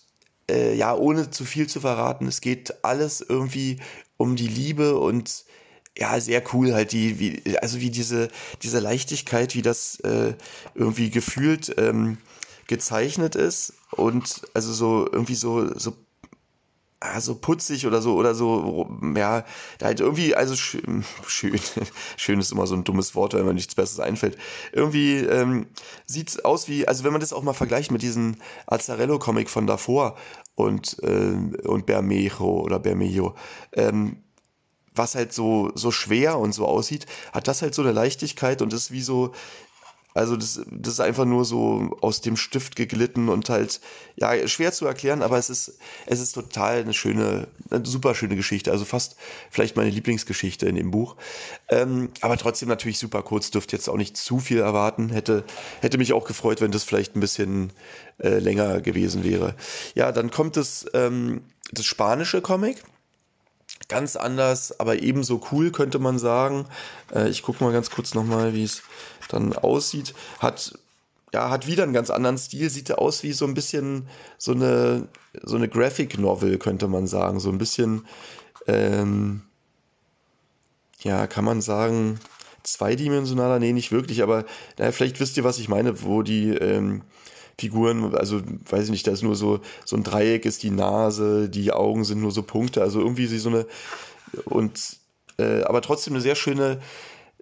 äh, 0.50 0.75
ja, 0.76 0.95
ohne 0.95 1.31
zu 1.31 1.45
viel 1.45 1.67
zu 1.67 1.81
verraten, 1.81 2.26
es 2.26 2.40
geht 2.40 2.85
alles 2.85 3.21
irgendwie 3.21 3.78
um 4.17 4.37
die 4.37 4.49
Liebe 4.49 4.99
und 4.99 5.45
ja, 5.99 6.21
sehr 6.21 6.43
cool 6.52 6.75
halt 6.75 6.93
die, 6.93 7.19
wie, 7.19 7.59
also 7.59 7.81
wie 7.81 7.90
diese, 7.90 8.28
diese 8.62 8.78
Leichtigkeit, 8.78 9.55
wie 9.57 9.62
das 9.62 9.99
äh, 10.00 10.35
irgendwie 10.75 11.11
gefühlt 11.11 11.75
ähm, 11.76 12.19
gezeichnet 12.69 13.35
ist 13.35 13.75
und 13.90 14.43
also 14.55 14.73
so 14.73 15.09
irgendwie 15.11 15.35
so, 15.35 15.76
so 15.76 15.97
ah, 17.00 17.21
so 17.21 17.35
putzig 17.35 17.87
oder 17.87 18.00
so 18.00 18.14
oder 18.14 18.35
so 18.35 18.88
ja 19.17 19.45
halt 19.83 20.00
irgendwie 20.00 20.37
also 20.37 20.55
schön 20.55 21.05
schön 21.26 21.59
schön 22.17 22.38
ist 22.38 22.52
immer 22.52 22.67
so 22.67 22.75
ein 22.75 22.85
dummes 22.85 23.14
Wort 23.14 23.35
wenn 23.35 23.47
man 23.47 23.55
nichts 23.55 23.75
besseres 23.75 24.00
einfällt. 24.00 24.37
Irgendwie 24.73 25.17
ähm, 25.17 25.67
sieht 26.07 26.45
aus 26.45 26.69
wie 26.69 26.87
also 26.87 27.05
wenn 27.05 27.12
man 27.12 27.21
das 27.21 27.33
auch 27.33 27.43
mal 27.43 27.55
vergleicht 27.55 27.90
mit 27.90 28.02
diesem 28.02 28.37
Azzarello 28.67 29.19
Comic 29.19 29.50
von 29.50 29.67
davor 29.67 30.17
und 30.55 30.97
äh, 31.02 31.57
und 31.67 31.87
Bermejo 31.87 32.61
oder 32.61 32.78
Bermejo 32.78 33.35
ähm, 33.73 34.23
was 34.99 35.14
halt 35.14 35.33
so, 35.33 35.71
so 35.75 35.90
schwer 35.90 36.38
und 36.38 36.52
so 36.52 36.67
aussieht, 36.67 37.07
hat 37.33 37.49
das 37.49 37.62
halt 37.62 37.75
so 37.75 37.83
eine 37.83 37.93
Leichtigkeit 37.93 38.61
und 38.61 38.73
ist 38.73 38.90
wie 38.90 39.02
so, 39.02 39.33
also 40.19 40.37
das, 40.37 40.61
das 40.69 40.95
ist 40.95 41.00
einfach 41.00 41.25
nur 41.25 41.45
so 41.45 41.97
aus 42.00 42.21
dem 42.21 42.37
Stift 42.37 42.75
geglitten 42.75 43.28
und 43.28 43.49
halt, 43.50 43.81
ja, 44.17 44.49
schwer 44.49 44.73
zu 44.73 44.85
erklären, 44.85 45.23
aber 45.23 45.38
es 45.38 45.49
ist, 45.49 45.78
es 46.07 46.19
ist 46.19 46.33
total 46.33 46.81
eine 46.81 46.93
schöne, 46.93 47.47
eine 47.71 47.87
super 47.87 48.17
schöne 48.17 48.35
Geschichte. 48.35 48.73
Also 48.73 48.85
fast 48.85 49.17
vielleicht 49.50 49.76
meine 49.76 49.90
Lieblingsgeschichte 49.90 50.67
in 50.67 50.75
dem 50.75 50.90
Buch. 50.90 51.14
Ähm, 51.69 52.09
aber 52.21 52.37
trotzdem 52.37 52.69
natürlich 52.69 52.99
super 52.99 53.23
kurz, 53.23 53.52
dürfte 53.52 53.76
jetzt 53.76 53.88
auch 53.88 53.97
nicht 53.97 54.17
zu 54.17 54.40
viel 54.40 54.59
erwarten. 54.59 55.11
Hätte, 55.11 55.45
hätte 55.83 55.99
mich 55.99 56.12
auch 56.12 56.25
gefreut, 56.25 56.61
wenn 56.61 56.73
das 56.73 56.83
vielleicht 56.83 57.14
ein 57.14 57.21
bisschen 57.21 57.73
äh, 58.19 58.38
länger 58.38 58.81
gewesen 58.81 59.23
wäre. 59.23 59.55
Ja, 59.95 60.11
dann 60.11 60.33
kommt 60.33 60.57
das, 60.57 60.87
ähm, 60.95 61.43
das 61.71 61.85
spanische 61.85 62.40
Comic 62.40 62.83
ganz 63.88 64.16
anders, 64.16 64.78
aber 64.78 65.02
ebenso 65.02 65.40
cool, 65.50 65.71
könnte 65.73 65.99
man 65.99 66.18
sagen. 66.18 66.66
Äh, 67.14 67.28
ich 67.28 67.42
gucke 67.42 67.64
mal 67.64 67.73
ganz 67.73 67.90
kurz 67.90 68.14
nochmal, 68.14 68.54
wie 68.54 68.64
es 68.64 68.83
dann 69.28 69.54
aussieht. 69.54 70.14
Hat 70.38 70.78
ja, 71.33 71.50
hat 71.50 71.66
wieder 71.66 71.83
einen 71.83 71.92
ganz 71.92 72.11
anderen 72.11 72.38
Stil, 72.38 72.71
sieht 72.71 72.92
aus 72.92 73.23
wie 73.23 73.33
so 73.33 73.47
ein 73.47 73.54
bisschen 73.54 74.09
so 74.38 74.52
eine, 74.52 75.09
so 75.42 75.57
eine 75.57 75.68
Graphic 75.68 76.18
Novel, 76.18 76.59
könnte 76.59 76.88
man 76.88 77.07
sagen. 77.07 77.40
So 77.40 77.50
ein 77.50 77.59
bisschen, 77.59 78.07
ähm, 78.66 79.42
ja, 81.00 81.26
kann 81.26 81.45
man 81.45 81.61
sagen, 81.61 82.18
zweidimensionaler, 82.62 83.59
nee, 83.59 83.73
nicht 83.73 83.92
wirklich, 83.92 84.23
aber 84.23 84.45
naja, 84.78 84.92
vielleicht 84.92 85.21
wisst 85.21 85.37
ihr, 85.37 85.45
was 85.45 85.59
ich 85.59 85.68
meine, 85.68 86.02
wo 86.02 86.23
die 86.23 86.50
ähm, 86.50 87.02
Figuren, 87.59 88.15
also 88.15 88.41
weiß 88.71 88.85
ich 88.85 88.91
nicht, 88.91 89.07
da 89.07 89.12
ist 89.12 89.23
nur 89.23 89.35
so, 89.35 89.61
so 89.85 89.97
ein 89.97 90.05
Dreieck 90.05 90.45
ist 90.45 90.62
die 90.62 90.71
Nase, 90.71 91.49
die 91.49 91.73
Augen 91.73 92.05
sind 92.05 92.21
nur 92.21 92.31
so 92.31 92.43
Punkte, 92.43 92.83
also 92.83 93.00
irgendwie 93.00 93.27
so 93.27 93.49
eine 93.49 93.67
und 94.45 94.99
äh, 95.38 95.62
aber 95.62 95.83
trotzdem 95.83 96.15
eine 96.15 96.23
sehr 96.23 96.37
schöne 96.37 96.81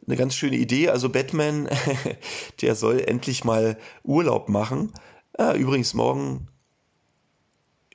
eine 0.06 0.16
ganz 0.16 0.34
schöne 0.34 0.56
Idee. 0.56 0.88
Also 0.88 1.08
Batman, 1.08 1.68
der 2.60 2.74
soll 2.74 3.00
endlich 3.00 3.44
mal 3.44 3.76
Urlaub 4.04 4.48
machen. 4.48 4.92
Ah, 5.36 5.54
übrigens 5.54 5.94
morgen, 5.94 6.48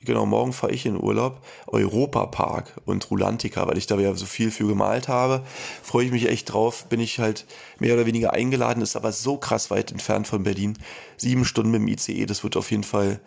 genau, 0.04 0.26
morgen 0.26 0.54
fahre 0.54 0.74
ich 0.74 0.86
in 0.86 1.02
Urlaub. 1.02 1.42
Europapark 1.68 2.82
und 2.86 3.10
Rulantica, 3.10 3.68
weil 3.68 3.78
ich 3.78 3.88
da 3.88 4.00
ja 4.00 4.14
so 4.16 4.26
viel 4.26 4.52
für 4.52 4.68
gemalt 4.68 5.08
habe. 5.08 5.44
Freue 5.84 6.06
ich 6.06 6.12
mich 6.12 6.28
echt 6.28 6.52
drauf. 6.52 6.86
Bin 6.88 7.00
ich 7.00 7.20
halt 7.20 7.46
mehr 7.80 7.94
oder 7.94 8.06
weniger 8.06 8.34
eingeladen, 8.34 8.82
ist 8.82 8.96
aber 8.96 9.12
so 9.12 9.38
krass 9.38 9.72
weit 9.72 9.92
entfernt 9.92 10.28
von 10.28 10.44
Berlin. 10.44 10.78
Sieben 11.18 11.46
Stunden 11.46 11.72
mit 11.72 11.82
dem 11.82 11.88
ICE, 11.88 12.26
das 12.26 12.44
wird 12.44 12.58
auf 12.58 12.72
jeden 12.72 12.84
Fall 12.84 13.20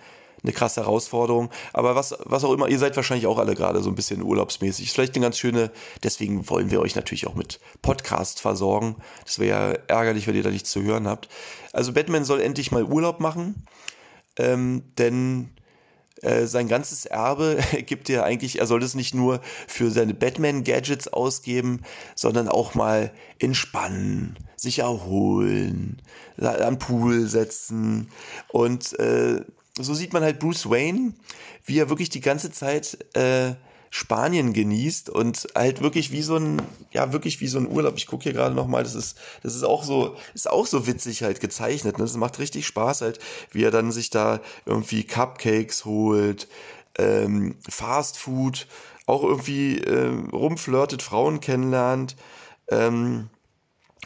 eine 0.44 0.52
krasse 0.52 0.82
Herausforderung. 0.82 1.50
Aber 1.72 1.96
was, 1.96 2.14
was 2.24 2.44
auch 2.44 2.52
immer, 2.52 2.68
ihr 2.68 2.78
seid 2.78 2.94
wahrscheinlich 2.96 3.26
auch 3.26 3.38
alle 3.38 3.54
gerade 3.54 3.82
so 3.82 3.90
ein 3.90 3.94
bisschen 3.94 4.22
urlaubsmäßig. 4.22 4.86
Ist 4.86 4.94
vielleicht 4.94 5.14
eine 5.14 5.24
ganz 5.24 5.38
schöne, 5.38 5.70
deswegen 6.02 6.48
wollen 6.50 6.70
wir 6.70 6.80
euch 6.80 6.94
natürlich 6.94 7.26
auch 7.26 7.34
mit 7.34 7.60
Podcast 7.82 8.40
versorgen. 8.40 8.96
Das 9.24 9.38
wäre 9.38 9.72
ja 9.88 9.96
ärgerlich, 9.96 10.26
wenn 10.26 10.36
ihr 10.36 10.42
da 10.42 10.50
nichts 10.50 10.70
zu 10.70 10.82
hören 10.82 11.08
habt. 11.08 11.28
Also 11.72 11.92
Batman 11.92 12.24
soll 12.24 12.40
endlich 12.40 12.70
mal 12.70 12.84
Urlaub 12.84 13.20
machen, 13.20 13.66
ähm, 14.36 14.82
denn 14.98 15.50
äh, 16.24 16.46
sein 16.46 16.68
ganzes 16.68 17.06
Erbe 17.06 17.58
gibt 17.86 18.08
er 18.10 18.24
eigentlich, 18.24 18.58
er 18.58 18.66
soll 18.66 18.82
es 18.82 18.94
nicht 18.94 19.14
nur 19.14 19.40
für 19.66 19.90
seine 19.90 20.14
Batman-Gadgets 20.14 21.08
ausgeben, 21.08 21.82
sondern 22.14 22.48
auch 22.48 22.74
mal 22.74 23.12
entspannen, 23.38 24.36
sich 24.56 24.80
erholen, 24.80 26.00
am 26.38 26.78
Pool 26.78 27.26
setzen. 27.26 28.08
Und 28.48 28.98
äh, 28.98 29.42
so 29.78 29.94
sieht 29.94 30.12
man 30.12 30.22
halt 30.22 30.38
Bruce 30.38 30.70
Wayne, 30.70 31.12
wie 31.64 31.78
er 31.78 31.88
wirklich 31.88 32.08
die 32.08 32.20
ganze 32.20 32.50
Zeit 32.50 32.98
äh, 33.14 33.54
Spanien 33.96 34.52
genießt 34.52 35.08
und 35.08 35.46
halt 35.54 35.80
wirklich 35.80 36.10
wie 36.10 36.22
so 36.22 36.34
ein, 36.34 36.60
ja, 36.90 37.12
wirklich 37.12 37.40
wie 37.40 37.46
so 37.46 37.58
ein 37.58 37.68
Urlaub. 37.68 37.94
Ich 37.96 38.08
gucke 38.08 38.24
hier 38.24 38.32
gerade 38.32 38.52
nochmal, 38.52 38.82
das 38.82 38.96
ist, 38.96 39.16
das 39.44 39.54
ist 39.54 39.62
auch 39.62 39.84
so, 39.84 40.16
ist 40.34 40.50
auch 40.50 40.66
so 40.66 40.88
witzig 40.88 41.22
halt 41.22 41.38
gezeichnet. 41.38 41.98
Ne? 41.98 42.04
Das 42.04 42.16
macht 42.16 42.40
richtig 42.40 42.66
Spaß 42.66 43.02
halt, 43.02 43.20
wie 43.52 43.62
er 43.62 43.70
dann 43.70 43.92
sich 43.92 44.10
da 44.10 44.40
irgendwie 44.66 45.04
Cupcakes 45.04 45.84
holt, 45.84 46.48
ähm, 46.98 47.54
Fast 47.68 48.18
Food, 48.18 48.66
auch 49.06 49.22
irgendwie 49.22 49.78
äh, 49.78 50.12
rumflirtet, 50.32 51.00
Frauen 51.00 51.38
kennenlernt. 51.38 52.16
Ähm, 52.66 53.30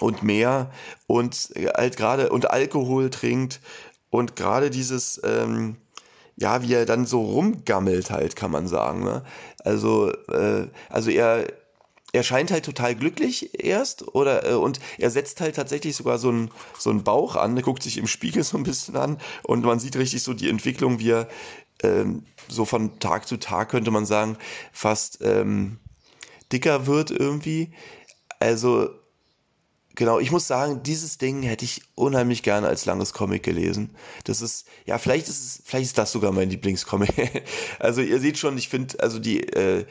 und 0.00 0.22
mehr 0.22 0.70
und 1.08 1.50
halt 1.76 1.96
gerade 1.96 2.30
und 2.30 2.52
Alkohol 2.52 3.10
trinkt 3.10 3.60
und 4.10 4.36
gerade 4.36 4.70
dieses, 4.70 5.20
ähm, 5.24 5.76
ja, 6.40 6.62
wie 6.62 6.72
er 6.72 6.86
dann 6.86 7.04
so 7.04 7.20
rumgammelt 7.20 8.10
halt, 8.10 8.36
kann 8.36 8.50
man 8.50 8.68
sagen. 8.68 9.02
Ne? 9.02 9.22
Also, 9.64 10.12
äh, 10.28 10.68
also 10.88 11.10
er, 11.10 11.46
er 12.12 12.22
scheint 12.22 12.50
halt 12.50 12.64
total 12.64 12.94
glücklich 12.94 13.64
erst 13.64 14.14
oder 14.14 14.48
äh, 14.48 14.54
und 14.54 14.78
er 14.98 15.10
setzt 15.10 15.40
halt 15.40 15.56
tatsächlich 15.56 15.96
sogar 15.96 16.18
so 16.18 16.28
einen 16.28 16.50
so 16.78 16.90
einen 16.90 17.02
Bauch 17.02 17.36
an, 17.36 17.56
er 17.56 17.62
guckt 17.62 17.82
sich 17.82 17.98
im 17.98 18.06
Spiegel 18.06 18.44
so 18.44 18.56
ein 18.56 18.62
bisschen 18.62 18.96
an 18.96 19.18
und 19.42 19.64
man 19.64 19.80
sieht 19.80 19.96
richtig 19.96 20.22
so 20.22 20.32
die 20.32 20.48
Entwicklung, 20.48 21.00
wie 21.00 21.10
er 21.10 21.28
ähm, 21.82 22.24
so 22.48 22.64
von 22.64 22.98
Tag 23.00 23.26
zu 23.26 23.36
Tag 23.38 23.70
könnte 23.70 23.90
man 23.90 24.06
sagen 24.06 24.36
fast 24.72 25.18
ähm, 25.22 25.78
dicker 26.52 26.86
wird 26.86 27.10
irgendwie. 27.10 27.72
Also 28.40 28.90
Genau, 29.98 30.20
ich 30.20 30.30
muss 30.30 30.46
sagen, 30.46 30.84
dieses 30.84 31.18
Ding 31.18 31.42
hätte 31.42 31.64
ich 31.64 31.82
unheimlich 31.96 32.44
gerne 32.44 32.68
als 32.68 32.86
langes 32.86 33.12
Comic 33.12 33.42
gelesen. 33.42 33.90
Das 34.22 34.40
ist, 34.40 34.68
ja, 34.86 34.96
vielleicht 34.96 35.26
ist 35.26 35.40
es, 35.40 35.62
vielleicht 35.64 35.86
ist 35.86 35.98
das 35.98 36.12
sogar 36.12 36.30
mein 36.30 36.48
Lieblingscomic. 36.50 37.42
also 37.80 38.00
ihr 38.00 38.20
seht 38.20 38.38
schon, 38.38 38.56
ich 38.56 38.68
finde, 38.68 39.00
also 39.00 39.18
die, 39.18 39.42
äh, 39.42 39.86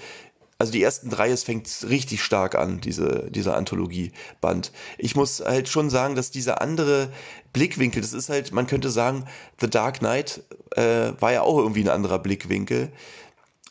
also 0.60 0.72
die 0.72 0.82
ersten 0.82 1.10
drei, 1.10 1.30
es 1.30 1.44
fängt 1.44 1.68
richtig 1.90 2.24
stark 2.24 2.56
an, 2.56 2.80
diese, 2.80 3.30
dieser 3.32 3.58
Anthologie-Band. 3.58 4.72
Ich 4.98 5.18
muss 5.18 5.42
halt 5.42 5.68
schon 5.68 5.90
sagen, 5.90 6.16
dass 6.16 6.32
dieser 6.32 6.62
andere 6.62 7.12
Blickwinkel, 7.52 8.02
das 8.02 8.14
ist 8.14 8.30
halt, 8.30 8.54
man 8.54 8.66
könnte 8.66 8.90
sagen, 8.90 9.26
The 9.60 9.70
Dark 9.70 10.00
Knight 10.00 10.42
äh, 10.78 11.12
war 11.20 11.34
ja 11.34 11.42
auch 11.42 11.58
irgendwie 11.58 11.84
ein 11.84 11.90
anderer 11.90 12.20
Blickwinkel 12.20 12.94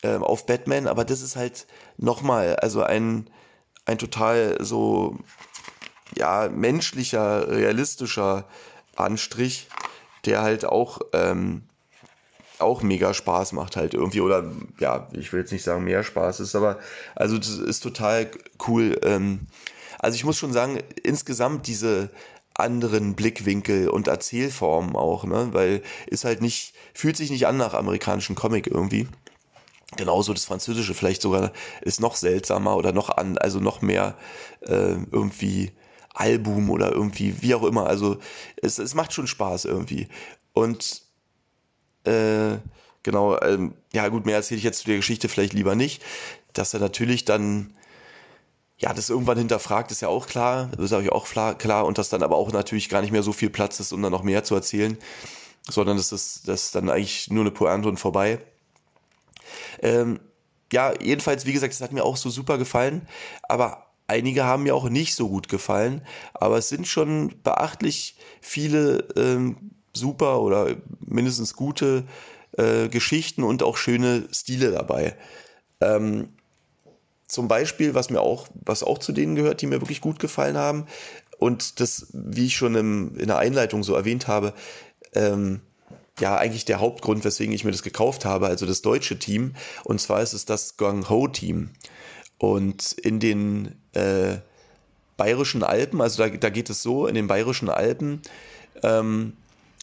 äh, 0.03 0.17
auf 0.17 0.45
Batman, 0.45 0.87
aber 0.87 1.07
das 1.07 1.23
ist 1.23 1.35
halt 1.35 1.67
nochmal, 1.97 2.57
also 2.57 2.83
ein, 2.83 3.31
ein 3.87 3.97
total 3.97 4.59
so 4.61 5.17
ja, 6.17 6.49
menschlicher, 6.49 7.49
realistischer 7.49 8.45
Anstrich, 8.95 9.69
der 10.25 10.43
halt 10.43 10.65
auch, 10.65 11.01
ähm, 11.13 11.63
auch 12.59 12.83
mega 12.83 13.13
Spaß 13.13 13.53
macht 13.53 13.77
halt 13.77 13.93
irgendwie 13.93 14.23
oder 14.23 14.51
ja, 14.81 15.09
ich 15.13 15.33
will 15.33 15.41
jetzt 15.41 15.53
nicht 15.53 15.63
sagen 15.63 15.85
mehr 15.85 16.03
Spaß 16.03 16.41
ist, 16.41 16.57
aber 16.57 16.79
also 17.15 17.37
das 17.37 17.59
ist 17.59 17.81
total 17.81 18.31
cool. 18.67 18.99
Ähm, 19.03 19.41
also 19.99 20.17
ich 20.17 20.25
muss 20.25 20.39
schon 20.39 20.53
sagen, 20.53 20.79
insgesamt 21.03 21.67
diese 21.67 22.11
anderen 22.55 23.15
Blickwinkel 23.15 23.89
und 23.89 24.09
Erzählformen 24.09 24.97
auch, 24.97 25.25
ne, 25.25 25.49
weil 25.53 25.83
ist 26.07 26.25
halt 26.25 26.41
nicht, 26.41 26.75
fühlt 26.95 27.17
sich 27.17 27.31
nicht 27.31 27.47
an 27.47 27.59
nach 27.59 27.75
amerikanischen 27.75 28.35
Comic 28.35 28.67
irgendwie. 28.67 29.07
Genauso 29.97 30.33
das 30.33 30.47
Französische 30.47 30.95
vielleicht 30.95 31.23
sogar 31.23 31.53
ist 31.83 32.01
noch 32.01 32.17
seltsamer 32.17 32.77
oder 32.77 32.93
noch 32.93 33.11
an, 33.11 33.39
also 33.39 33.61
noch 33.61 33.83
mehr 33.83 34.17
äh, 34.63 34.97
irgendwie 35.11 35.73
Album 36.17 36.71
oder 36.71 36.93
irgendwie, 36.93 37.43
wie 37.43 37.55
auch 37.55 37.63
immer. 37.63 37.87
Also 37.87 38.19
es, 38.61 38.79
es 38.79 38.95
macht 38.95 39.13
schon 39.13 39.27
Spaß 39.27 39.67
irgendwie. 39.67 40.09
Und 40.53 41.03
äh, 42.05 42.57
genau, 43.03 43.41
ähm, 43.41 43.75
ja 43.93 44.09
gut, 44.09 44.27
mehr 44.27 44.37
erzähle 44.37 44.59
ich 44.59 44.65
jetzt 44.65 44.81
zu 44.81 44.87
der 44.87 44.97
Geschichte 44.97 45.29
vielleicht 45.29 45.53
lieber 45.53 45.75
nicht. 45.75 46.03
Dass 46.53 46.73
er 46.75 46.81
natürlich 46.81 47.25
dann, 47.25 47.75
ja, 48.79 48.95
das 48.95 49.11
irgendwann 49.11 49.39
hinterfragt, 49.39 49.91
ist 49.91 50.01
ja 50.01 50.09
auch 50.09 50.27
klar, 50.27 50.71
das 50.77 50.91
ist 50.91 50.93
auch 50.93 51.09
auch 51.13 51.29
klar, 51.59 51.85
und 51.85 51.99
dass 51.99 52.09
dann 52.09 52.23
aber 52.23 52.37
auch 52.37 52.53
natürlich 52.53 52.89
gar 52.89 53.03
nicht 53.03 53.13
mehr 53.13 53.23
so 53.23 53.33
viel 53.33 53.51
Platz 53.51 53.81
ist, 53.81 53.93
um 53.93 54.03
dann 54.03 54.13
noch 54.13 54.23
mehr 54.23 54.45
zu 54.45 54.55
erzählen, 54.55 54.97
sondern 55.69 55.97
das 55.97 56.13
ist, 56.13 56.49
das 56.49 56.67
ist 56.67 56.75
dann 56.75 56.89
eigentlich 56.89 57.31
nur 57.31 57.43
eine 57.43 57.51
Pointe 57.51 57.89
und 57.89 57.99
vorbei. 57.99 58.41
Ähm, 59.83 60.21
ja, 60.73 60.95
jedenfalls, 61.01 61.47
wie 61.47 61.53
gesagt, 61.53 61.73
es 61.75 61.81
hat 61.81 61.93
mir 61.93 62.05
auch 62.05 62.17
so 62.17 62.31
super 62.31 62.59
gefallen, 62.59 63.07
aber 63.43 63.86
Einige 64.09 64.45
haben 64.45 64.63
mir 64.65 64.75
auch 64.75 64.89
nicht 64.89 65.15
so 65.15 65.29
gut 65.29 65.49
gefallen, 65.49 66.03
aber 66.35 66.59
es 66.59 66.69
sind 66.69 66.87
schon 66.87 67.35
beachtlich 67.43 68.17
viele 68.41 69.09
ähm, 69.17 69.73
super 69.93 70.41
oder 70.43 70.77
mindestens 71.01 71.55
gute 71.55 72.05
äh, 72.57 72.89
Geschichten 72.89 73.43
und 73.43 73.63
auch 73.63 73.77
schöne 73.77 74.29
Stile 74.31 74.71
dabei. 74.71 75.17
Ähm, 75.81 76.29
zum 77.27 77.49
Beispiel, 77.49 77.95
was 77.95 78.11
mir 78.11 78.21
auch, 78.21 78.47
was 78.65 78.85
auch 78.85 78.99
zu 78.99 79.11
denen 79.13 79.35
gehört, 79.35 79.61
die 79.61 79.67
mir 79.67 79.81
wirklich 79.81 80.01
gut 80.01 80.21
gefallen 80.21 80.57
haben, 80.57 80.87
und 81.39 81.81
das, 81.81 82.07
wie 82.13 82.47
ich 82.47 82.57
schon 82.57 82.75
im, 82.75 83.17
in 83.19 83.27
der 83.27 83.39
Einleitung 83.39 83.83
so 83.83 83.95
erwähnt 83.95 84.27
habe, 84.27 84.55
ähm, 85.13 85.61
ja, 86.19 86.37
eigentlich 86.37 86.65
der 86.65 86.81
Hauptgrund, 86.81 87.25
weswegen 87.25 87.55
ich 87.55 87.65
mir 87.65 87.73
das 87.73 87.83
gekauft 87.83 88.25
habe, 88.25 88.47
also 88.47 88.65
das 88.65 88.81
deutsche 88.81 89.19
Team. 89.19 89.55
Und 89.85 90.01
zwar 90.01 90.23
ist 90.23 90.33
es 90.33 90.47
das 90.47 90.79
Gang 90.79 91.11
Ho 91.11 91.29
Team. 91.29 91.71
Und 92.39 92.93
in 92.93 93.21
den 93.21 93.77
äh, 93.97 94.41
bayerischen 95.17 95.63
Alpen, 95.63 96.01
also 96.01 96.23
da, 96.23 96.29
da 96.29 96.51
geht 96.51 96.71
es 96.71 96.83
so, 96.83 97.07
in 97.07 97.15
den 97.15 97.27
bayerischen 97.27 97.69
Alpen 97.69 98.21
ähm, 98.83 99.33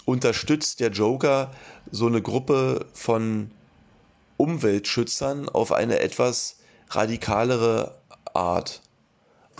unterstützt 0.06 0.80
der 0.80 0.92
Joker 0.92 1.52
so 1.92 2.08
eine 2.08 2.22
Gruppe 2.22 2.86
von 2.94 3.52
Umweltschützern 4.38 5.50
auf 5.50 5.72
eine 5.72 6.00
etwas 6.00 6.58
radikalere 6.90 7.96
Art. 8.34 8.82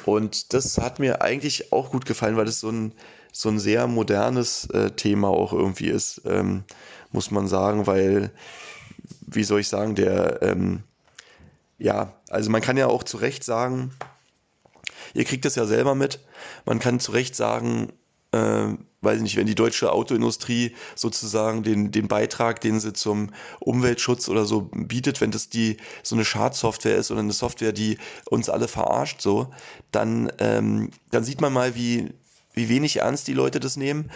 Und 0.06 0.54
das 0.54 0.78
hat 0.78 1.00
mir 1.00 1.22
eigentlich 1.22 1.72
auch 1.72 1.92
gut 1.92 2.06
gefallen, 2.06 2.36
weil 2.36 2.48
es 2.48 2.60
so 2.60 2.70
ein, 2.70 2.94
so 3.32 3.50
ein 3.50 3.60
sehr 3.60 3.88
modernes 3.88 4.70
äh, 4.72 4.92
Thema 4.92 5.30
auch 5.30 5.54
irgendwie 5.54 5.88
ist, 5.88 6.22
ähm, 6.26 6.64
muss 7.12 7.32
man 7.32 7.48
sagen, 7.48 7.88
weil, 7.88 8.32
wie 9.28 9.44
soll 9.44 9.62
ich 9.62 9.70
sagen, 9.70 9.96
der, 9.96 10.42
ähm, 10.42 10.84
ja, 11.78 12.14
also 12.30 12.50
man 12.50 12.62
kann 12.62 12.78
ja 12.78 12.88
auch 12.88 13.04
zu 13.04 13.18
Recht 13.18 13.44
sagen, 13.44 13.92
ihr 15.14 15.26
kriegt 15.26 15.46
das 15.46 15.56
ja 15.56 15.66
selber 15.66 15.96
mit, 15.96 16.20
man 16.66 16.80
kann 16.80 17.00
zu 17.00 17.12
Recht 17.12 17.36
sagen, 17.36 17.94
äh, 18.32 18.74
weiß 19.02 19.22
nicht, 19.22 19.36
wenn 19.36 19.46
die 19.46 19.56
deutsche 19.56 19.92
Autoindustrie 19.92 20.76
sozusagen 20.96 21.64
den, 21.64 21.92
den 21.92 22.08
Beitrag, 22.08 22.62
den 22.62 22.80
sie 22.80 22.94
zum 22.94 23.30
Umweltschutz 23.60 24.30
oder 24.30 24.46
so 24.46 24.70
bietet, 24.72 25.22
wenn 25.22 25.32
das 25.32 25.50
die 25.50 25.78
so 26.02 26.16
eine 26.16 26.26
Schadsoftware 26.26 26.98
ist 26.98 27.12
oder 27.12 27.20
eine 27.20 27.34
Software, 27.34 27.74
die 27.74 27.98
uns 28.30 28.50
alle 28.50 28.68
verarscht, 28.68 29.22
so, 29.22 29.52
dann, 29.92 30.32
ähm, 30.40 30.90
dann 31.12 31.24
sieht 31.24 31.42
man 31.42 31.54
mal, 31.54 31.76
wie, 31.76 32.14
wie 32.54 32.70
wenig 32.70 32.98
ernst 32.98 33.28
die 33.28 33.34
Leute 33.34 33.60
das 33.60 33.78
nehmen. 33.78 34.10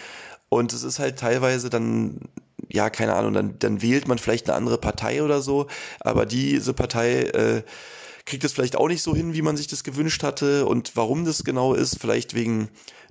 Und 0.48 0.72
es 0.72 0.82
ist 0.82 0.98
halt 0.98 1.18
teilweise 1.18 1.68
dann, 1.68 2.20
ja, 2.68 2.88
keine 2.88 3.14
Ahnung, 3.14 3.34
dann, 3.34 3.58
dann 3.58 3.82
wählt 3.82 4.08
man 4.08 4.18
vielleicht 4.18 4.48
eine 4.48 4.56
andere 4.56 4.78
Partei 4.78 5.22
oder 5.22 5.42
so, 5.42 5.66
aber 6.00 6.24
diese 6.24 6.72
Partei 6.72 7.22
äh, 7.24 7.62
kriegt 8.28 8.44
es 8.44 8.52
vielleicht 8.52 8.76
auch 8.76 8.88
nicht 8.88 9.02
so 9.02 9.16
hin, 9.16 9.34
wie 9.34 9.42
man 9.42 9.56
sich 9.56 9.66
das 9.66 9.82
gewünscht 9.82 10.22
hatte. 10.22 10.66
Und 10.66 10.96
warum 10.96 11.24
das 11.24 11.44
genau 11.44 11.74
ist, 11.74 11.98
vielleicht 11.98 12.34
wegen 12.34 12.68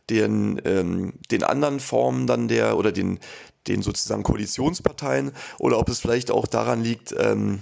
den, 0.10 0.62
ähm, 0.64 1.14
den 1.32 1.44
anderen 1.44 1.80
Formen 1.80 2.28
dann 2.28 2.48
der 2.48 2.78
oder 2.78 2.92
den, 2.92 3.20
den 3.68 3.82
sozusagen 3.82 4.24
Koalitionsparteien 4.24 5.32
oder 5.60 5.80
ob 5.80 5.90
es 5.90 6.00
vielleicht 6.00 6.32
auch 6.32 6.48
daran 6.48 6.84
liegt, 6.84 7.14
ähm, 7.18 7.62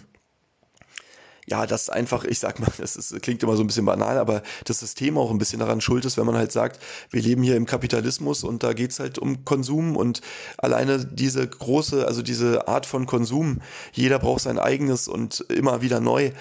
ja, 1.48 1.68
das 1.68 1.90
einfach, 1.90 2.24
ich 2.24 2.40
sag 2.40 2.60
mal, 2.60 2.72
das 2.78 2.96
ist, 2.96 3.22
klingt 3.22 3.44
immer 3.44 3.56
so 3.56 3.64
ein 3.64 3.68
bisschen 3.68 3.86
banal, 3.86 4.18
aber 4.18 4.42
das 4.66 4.80
System 4.80 5.18
auch 5.18 5.32
ein 5.32 5.38
bisschen 5.38 5.60
daran 5.60 5.82
schuld 5.82 6.06
ist, 6.06 6.18
wenn 6.18 6.26
man 6.26 6.36
halt 6.36 6.52
sagt, 6.52 6.80
wir 7.12 7.22
leben 7.22 7.44
hier 7.44 7.56
im 7.56 7.66
Kapitalismus 7.66 8.44
und 8.44 8.64
da 8.64 8.74
geht's 8.74 9.00
halt 9.00 9.20
um 9.20 9.46
Konsum 9.46 9.96
und 9.96 10.22
alleine 10.58 11.06
diese 11.06 11.48
große, 11.48 12.08
also 12.08 12.22
diese 12.22 12.68
Art 12.68 12.86
von 12.86 13.06
Konsum, 13.06 13.62
jeder 13.94 14.20
braucht 14.20 14.42
sein 14.42 14.60
eigenes 14.60 15.08
und 15.08 15.42
immer 15.50 15.82
wieder 15.82 16.00
neu, 16.00 16.32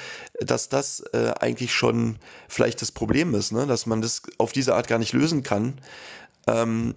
dass 0.40 0.68
das 0.68 1.00
äh, 1.12 1.32
eigentlich 1.38 1.74
schon 1.74 2.16
vielleicht 2.48 2.82
das 2.82 2.92
Problem 2.92 3.34
ist, 3.34 3.52
ne? 3.52 3.66
dass 3.66 3.86
man 3.86 4.00
das 4.00 4.22
auf 4.38 4.52
diese 4.52 4.74
Art 4.74 4.88
gar 4.88 4.98
nicht 4.98 5.12
lösen 5.12 5.42
kann. 5.42 5.80
Ähm, 6.46 6.94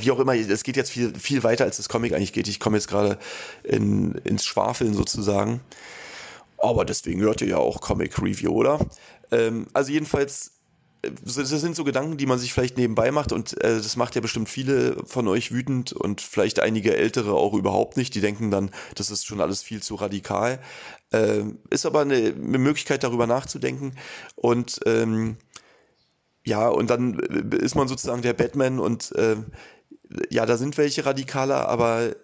wie 0.00 0.10
auch 0.10 0.18
immer, 0.18 0.34
es 0.34 0.62
geht 0.62 0.76
jetzt 0.76 0.90
viel, 0.90 1.14
viel 1.14 1.42
weiter, 1.42 1.64
als 1.64 1.76
das 1.76 1.90
Comic 1.90 2.14
eigentlich 2.14 2.32
geht. 2.32 2.48
Ich 2.48 2.58
komme 2.58 2.78
jetzt 2.78 2.88
gerade 2.88 3.18
in, 3.64 4.14
ins 4.24 4.46
Schwafeln 4.46 4.94
sozusagen. 4.94 5.60
Aber 6.64 6.86
deswegen 6.86 7.20
hört 7.20 7.42
ihr 7.42 7.48
ja 7.48 7.58
auch 7.58 7.82
Comic 7.82 8.20
Review, 8.22 8.50
oder? 8.50 8.78
Ähm, 9.30 9.66
also 9.74 9.92
jedenfalls, 9.92 10.52
äh, 11.02 11.10
das 11.22 11.34
sind 11.50 11.76
so 11.76 11.84
Gedanken, 11.84 12.16
die 12.16 12.24
man 12.24 12.38
sich 12.38 12.54
vielleicht 12.54 12.78
nebenbei 12.78 13.10
macht 13.10 13.32
und 13.32 13.52
äh, 13.62 13.76
das 13.76 13.96
macht 13.96 14.14
ja 14.14 14.22
bestimmt 14.22 14.48
viele 14.48 14.96
von 15.04 15.28
euch 15.28 15.52
wütend 15.52 15.92
und 15.92 16.22
vielleicht 16.22 16.60
einige 16.60 16.96
Ältere 16.96 17.34
auch 17.34 17.52
überhaupt 17.52 17.98
nicht. 17.98 18.14
Die 18.14 18.22
denken 18.22 18.50
dann, 18.50 18.70
das 18.94 19.10
ist 19.10 19.26
schon 19.26 19.42
alles 19.42 19.62
viel 19.62 19.82
zu 19.82 19.96
radikal. 19.96 20.58
Ähm, 21.12 21.58
ist 21.68 21.84
aber 21.84 22.00
eine, 22.00 22.14
eine, 22.14 22.58
Möglichkeit, 22.58 23.04
darüber 23.04 23.26
nachzudenken 23.26 23.92
und 24.34 24.80
ähm, 24.86 25.36
ja, 26.46 26.68
und 26.68 26.88
dann 26.88 27.20
äh, 27.20 27.56
ist 27.56 27.74
man 27.74 27.88
sozusagen 27.88 28.22
der 28.22 28.32
Batman 28.32 28.80
und 28.80 29.12
äh, 29.12 29.36
ja, 30.30 30.46
da 30.46 30.56
sind 30.56 30.78
welche 30.78 31.04
radikaler, 31.04 31.68
aber 31.68 32.14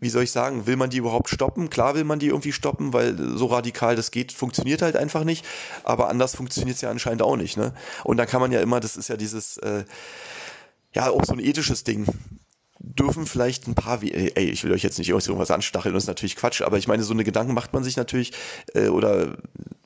wie 0.00 0.08
soll 0.08 0.24
ich 0.24 0.32
sagen, 0.32 0.66
will 0.66 0.76
man 0.76 0.90
die 0.90 0.96
überhaupt 0.96 1.28
stoppen? 1.28 1.70
Klar 1.70 1.94
will 1.94 2.04
man 2.04 2.18
die 2.18 2.28
irgendwie 2.28 2.52
stoppen, 2.52 2.92
weil 2.92 3.16
so 3.36 3.46
radikal 3.46 3.96
das 3.96 4.10
geht, 4.10 4.32
funktioniert 4.32 4.82
halt 4.82 4.96
einfach 4.96 5.24
nicht. 5.24 5.44
Aber 5.84 6.08
anders 6.08 6.34
funktioniert 6.34 6.76
es 6.76 6.80
ja 6.80 6.90
anscheinend 6.90 7.22
auch 7.22 7.36
nicht. 7.36 7.56
Ne? 7.56 7.74
Und 8.04 8.16
da 8.16 8.26
kann 8.26 8.40
man 8.40 8.50
ja 8.50 8.60
immer, 8.60 8.80
das 8.80 8.96
ist 8.96 9.08
ja 9.08 9.16
dieses, 9.16 9.58
äh, 9.58 9.84
ja, 10.94 11.10
auch 11.10 11.24
so 11.24 11.34
ein 11.34 11.40
ethisches 11.40 11.84
Ding 11.84 12.06
dürfen 12.82 13.26
vielleicht 13.26 13.68
ein 13.68 13.74
paar, 13.74 14.02
ey, 14.02 14.32
ich 14.36 14.64
will 14.64 14.72
euch 14.72 14.82
jetzt 14.82 14.98
nicht 14.98 15.10
irgendwas 15.10 15.50
anstacheln, 15.50 15.92
das 15.92 16.04
ist 16.04 16.08
natürlich 16.08 16.34
Quatsch, 16.34 16.62
aber 16.62 16.78
ich 16.78 16.88
meine, 16.88 17.02
so 17.02 17.12
eine 17.12 17.24
Gedanken 17.24 17.52
macht 17.52 17.74
man 17.74 17.84
sich 17.84 17.96
natürlich, 17.96 18.32
äh, 18.74 18.88
oder 18.88 19.36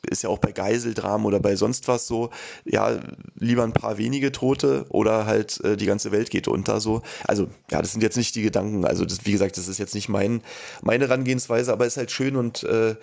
ist 0.05 0.23
ja 0.23 0.31
auch 0.31 0.39
bei 0.39 0.53
Geiseldramen 0.53 1.27
oder 1.27 1.41
bei 1.41 1.57
sonst 1.57 1.89
was 1.89 2.07
so, 2.07 2.31
ja, 2.65 3.01
lieber 3.37 3.65
ein 3.65 3.73
paar 3.73 3.99
wenige 3.99 4.33
Tote 4.33 4.87
oder 4.89 5.27
halt 5.27 5.63
äh, 5.65 5.77
die 5.77 5.87
ganze 5.87 6.13
Welt 6.13 6.31
geht 6.31 6.49
unter 6.49 6.81
so. 6.81 7.03
Also, 7.27 7.49
ja, 7.71 7.81
das 7.81 7.93
sind 7.93 8.03
jetzt 8.03 8.17
nicht 8.17 8.35
die 8.35 8.43
Gedanken, 8.43 8.85
also 8.85 9.05
das, 9.05 9.25
wie 9.25 9.33
gesagt, 9.33 9.57
das 9.57 9.69
ist 9.69 9.79
jetzt 9.79 9.95
nicht 9.95 10.09
mein, 10.09 10.43
meine 10.83 11.09
Herangehensweise, 11.09 11.73
aber 11.73 11.87
ist 11.87 11.97
halt 11.97 12.11
schön 12.11 12.37
und 12.37 12.63
äh, 12.65 12.97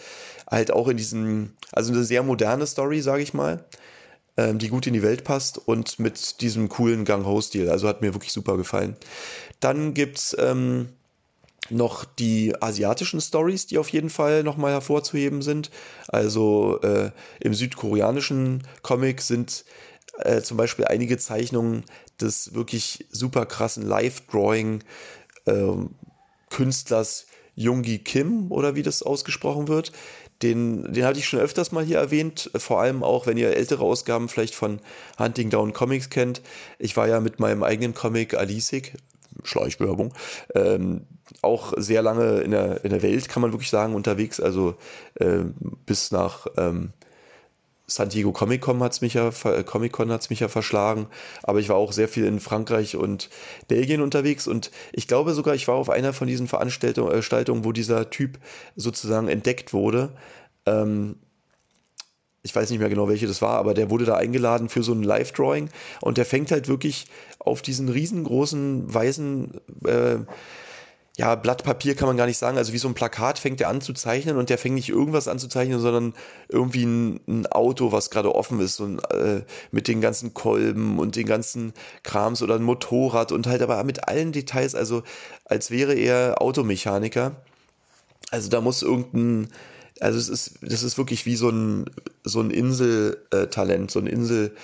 halt 0.50 0.72
auch 0.72 0.88
in 0.88 0.98
diesem, 0.98 1.53
also 1.72 1.91
eine 1.91 2.03
sehr 2.03 2.24
moderne 2.24 2.67
Story, 2.67 3.01
sage 3.01 3.24
ich 3.24 3.34
mal 3.34 3.65
ähm, 4.38 4.60
die 4.60 4.70
gut 4.70 4.88
in 4.88 4.93
die 4.93 5.03
Welt 5.03 5.24
passt 5.24 5.58
und 5.58 6.00
mit 6.00 6.41
diesem 6.41 6.70
coolen 6.70 7.05
Gang-Ho-Stil. 7.05 7.70
Also 7.70 7.88
hat 7.88 8.01
mir 8.01 8.13
wirklich 8.13 8.31
super 8.31 8.58
gefallen. 8.58 8.96
Dann 9.60 9.93
gibt's 9.93 10.36
ähm, 10.39 10.89
noch 11.70 12.06
die 12.06 12.53
asiatischen 12.62 13.22
Stories, 13.22 13.68
die 13.68 13.77
auf 13.77 13.89
jeden 13.89 14.10
Fall 14.10 14.44
nochmal 14.44 14.72
hervorzuheben 14.72 15.41
sind. 15.41 15.70
Also 16.08 16.80
äh, 16.82 17.12
im 17.39 17.53
südkoreanischen 17.53 18.63
Comic 18.82 19.22
sind 19.22 19.63
äh, 20.20 20.41
zum 20.41 20.58
Beispiel 20.58 20.86
einige 20.86 21.18
Zeichnungen 21.18 21.86
des 22.20 22.53
wirklich 22.53 23.06
super 23.12 23.46
krassen 23.46 23.86
Live-Drawing 23.86 24.84
äh, 25.46 25.74
Künstlers 26.50 27.27
Jungi 27.55 28.00
Kim 28.00 28.51
oder 28.51 28.75
wie 28.75 28.83
das 28.83 29.03
ausgesprochen 29.03 29.68
wird. 29.68 29.92
Den, 30.42 30.92
den 30.92 31.05
hatte 31.05 31.20
ich 31.20 31.27
schon 31.27 31.40
öfters 31.40 31.72
mal 31.72 31.86
hier 31.86 32.00
erwähnt, 32.00 32.50
vor 32.55 32.81
allem 32.81 33.03
auch, 33.03 33.27
wenn 33.27 33.38
ihr 33.38 33.55
ältere 33.55 33.83
Ausgaben 33.83 34.27
vielleicht 34.27 34.55
von 34.55 34.79
Hunting 35.20 35.51
Down 35.51 35.72
Comics 35.72 36.09
kennt. 36.09 36.42
Ich 36.79 36.98
war 36.98 37.07
ja 37.07 37.20
mit 37.20 37.40
meinem 37.40 37.62
eigenen 37.62 37.94
Comic 37.94 38.33
Alisik, 38.33 38.96
Schleichwerbung, 39.44 40.14
ähm, 40.56 41.06
auch 41.42 41.74
sehr 41.77 42.01
lange 42.01 42.40
in 42.42 42.51
der, 42.51 42.84
in 42.84 42.92
der 42.92 43.01
Welt, 43.01 43.30
kann 43.30 43.42
man 43.42 43.51
wirklich 43.51 43.70
sagen, 43.70 43.96
unterwegs. 43.96 44.40
Also 44.40 44.75
äh, 45.16 45.44
bis 45.86 46.12
nach 46.12 46.48
ähm, 46.58 46.94
San 47.92 48.10
Diego 48.10 48.32
Comic 48.32 48.62
Con 48.62 48.82
hat 48.82 48.94
es 48.94 49.01
mich 49.01 49.16
ja, 49.16 49.30
äh, 49.30 49.64
mich 50.30 50.40
ja 50.40 50.48
verschlagen. 50.48 51.08
Aber 51.44 51.60
ich 51.60 51.70
war 51.70 51.75
auch 51.75 51.92
sehr 51.92 52.08
viel 52.08 52.25
in 52.25 52.40
Frankreich 52.40 52.96
und 52.96 53.30
Belgien 53.68 54.01
unterwegs. 54.01 54.48
Und 54.48 54.72
ich 54.94 55.08
glaube 55.08 55.34
sogar, 55.34 55.56
ich 55.56 55.68
war 55.68 55.75
auf 55.75 55.90
einer 55.90 56.14
von 56.14 56.27
diesen 56.27 56.48
Veranstaltungen, 56.48 57.66
wo 57.66 57.72
dieser 57.72 58.10
Typ 58.10 58.40
sozusagen 58.75 59.27
entdeckt 59.27 59.74
wurde. 59.74 60.14
Ähm, 60.66 61.18
ich 62.44 62.56
weiß 62.56 62.70
nicht 62.70 62.80
mehr 62.80 62.90
genau, 62.90 63.08
welche 63.08 63.27
das 63.27 63.42
war, 63.42 63.58
aber 63.58 63.74
der 63.74 63.90
wurde 63.90 64.06
da 64.06 64.16
eingeladen 64.16 64.70
für 64.70 64.84
so 64.84 64.94
ein 64.94 65.04
Live-Drawing 65.04 65.70
und 66.01 66.18
der 66.18 66.25
fängt 66.25 66.51
halt 66.51 66.68
wirklich 66.68 67.06
auf 67.40 67.62
diesen 67.62 67.90
riesengroßen 67.90 68.94
weißen 68.94 69.62
äh, 69.86 70.18
ja, 71.18 71.36
Blatt 71.36 71.64
Papier 71.64 71.96
kann 71.96 72.08
man 72.08 72.16
gar 72.18 72.25
nicht 72.25 72.38
sagen, 72.38 72.58
also 72.58 72.72
wie 72.72 72.77
so 72.77 72.88
ein 72.88 72.94
Plakat 72.94 73.38
fängt 73.38 73.60
er 73.60 73.68
an 73.68 73.82
zu 73.82 73.94
zeichnen 73.94 74.38
und 74.38 74.50
der 74.50 74.58
fängt 74.58 74.75
nicht 74.75 74.90
irgendwas 74.90 75.27
an 75.27 75.40
zu 75.40 75.50
zeichnen, 75.50 75.80
sondern 75.80 76.14
irgendwie 76.48 76.86
ein, 76.86 77.20
ein 77.27 77.48
Auto, 77.48 77.92
was 77.92 78.10
gerade 78.10 78.34
offen 78.34 78.60
ist 78.62 78.80
und 78.80 79.00
äh, 79.12 79.44
mit 79.72 79.88
den 79.88 80.00
ganzen 80.00 80.34
Kolben 80.34 81.00
und 81.00 81.18
den 81.18 81.27
ganzen 81.27 81.74
Krams 82.04 82.42
oder 82.42 82.56
ein 82.56 82.64
Motorrad 82.64 83.34
und 83.34 83.46
halt 83.46 83.62
aber 83.62 83.84
mit 83.84 84.08
allen 84.08 84.32
Details, 84.32 84.74
also 84.74 85.04
als 85.46 85.70
wäre 85.70 85.94
er 85.94 86.42
Automechaniker. 86.42 87.36
Also 88.32 88.50
da 88.50 88.62
muss 88.62 88.82
irgendein 88.82 89.51
also 90.01 90.18
es 90.18 90.29
ist, 90.29 90.55
das 90.61 90.83
ist 90.83 90.98
wirklich 90.98 91.25
wie 91.25 91.35
so 91.35 91.50
ein, 91.50 91.85
so 92.24 92.42
ein 92.42 92.51
Inseltalent, 92.51 93.92
so 93.92 94.00
ein 94.00 94.07
Insel, 94.07 94.55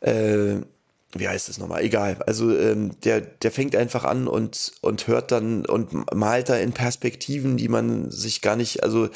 äh, 0.00 0.56
wie 1.12 1.28
heißt 1.28 1.48
es 1.48 1.58
nochmal? 1.58 1.82
Egal. 1.82 2.22
Also 2.26 2.56
ähm, 2.56 2.92
der, 3.02 3.20
der 3.20 3.50
fängt 3.50 3.74
einfach 3.74 4.04
an 4.04 4.28
und, 4.28 4.72
und 4.82 5.08
hört 5.08 5.32
dann 5.32 5.66
und 5.66 6.14
malt 6.14 6.50
da 6.50 6.56
in 6.56 6.72
Perspektiven, 6.72 7.56
die 7.56 7.68
man 7.68 8.10
sich 8.10 8.42
gar 8.42 8.56
nicht, 8.56 8.84
also 8.84 9.06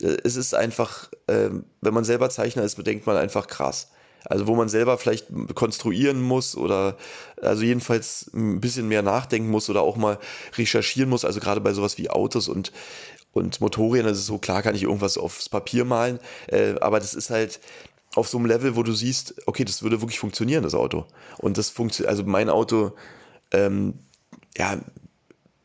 äh, 0.00 0.16
es 0.24 0.36
ist 0.36 0.54
einfach, 0.54 1.10
äh, 1.26 1.50
wenn 1.80 1.94
man 1.94 2.04
selber 2.04 2.30
Zeichner 2.30 2.64
ist, 2.64 2.76
bedenkt 2.76 3.06
man 3.06 3.16
einfach 3.16 3.46
krass. 3.46 3.90
Also 4.24 4.46
wo 4.46 4.54
man 4.54 4.70
selber 4.70 4.96
vielleicht 4.96 5.26
konstruieren 5.54 6.22
muss 6.22 6.56
oder 6.56 6.96
also 7.42 7.62
jedenfalls 7.62 8.30
ein 8.32 8.58
bisschen 8.58 8.88
mehr 8.88 9.02
nachdenken 9.02 9.50
muss 9.50 9.68
oder 9.68 9.82
auch 9.82 9.96
mal 9.96 10.18
recherchieren 10.56 11.10
muss. 11.10 11.26
Also 11.26 11.40
gerade 11.40 11.60
bei 11.60 11.74
sowas 11.74 11.98
wie 11.98 12.08
Autos 12.08 12.48
und 12.48 12.72
und 13.34 13.60
Motorrädern 13.60 14.12
ist 14.12 14.18
es 14.18 14.26
so, 14.26 14.38
klar 14.38 14.62
kann 14.62 14.74
ich 14.74 14.84
irgendwas 14.84 15.18
aufs 15.18 15.48
Papier 15.48 15.84
malen, 15.84 16.18
äh, 16.46 16.74
aber 16.80 17.00
das 17.00 17.12
ist 17.12 17.30
halt 17.30 17.60
auf 18.14 18.28
so 18.28 18.38
einem 18.38 18.46
Level, 18.46 18.76
wo 18.76 18.82
du 18.82 18.92
siehst, 18.92 19.34
okay, 19.46 19.64
das 19.64 19.82
würde 19.82 20.00
wirklich 20.00 20.20
funktionieren, 20.20 20.62
das 20.62 20.74
Auto. 20.74 21.04
Und 21.38 21.58
das 21.58 21.68
funktioniert, 21.68 22.10
also 22.10 22.22
mein 22.24 22.48
Auto, 22.48 22.92
ähm, 23.50 23.94
ja, 24.56 24.78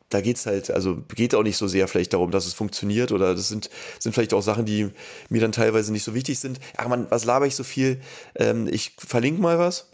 da 0.10 0.22
geht's 0.22 0.48
halt, 0.48 0.72
also 0.72 1.04
geht 1.14 1.36
auch 1.36 1.44
nicht 1.44 1.58
so 1.58 1.68
sehr 1.68 1.88
vielleicht 1.88 2.14
darum, 2.14 2.32
dass 2.32 2.48
es 2.48 2.54
funktioniert 2.56 3.12
oder 3.12 3.36
das 3.36 3.48
sind, 3.48 3.70
sind 4.00 4.14
vielleicht 4.14 4.34
auch 4.34 4.42
Sachen, 4.42 4.66
die 4.66 4.90
mir 5.30 5.40
dann 5.40 5.52
teilweise 5.52 5.92
nicht 5.92 6.04
so 6.04 6.16
wichtig 6.16 6.40
sind. 6.40 6.60
Ach 6.78 6.88
man, 6.88 7.06
was 7.12 7.26
laber 7.26 7.46
ich 7.46 7.56
so 7.56 7.64
viel? 7.64 8.02
Ähm, 8.34 8.68
ich 8.72 8.96
verlinke 8.98 9.40
mal 9.40 9.60
was. 9.60 9.92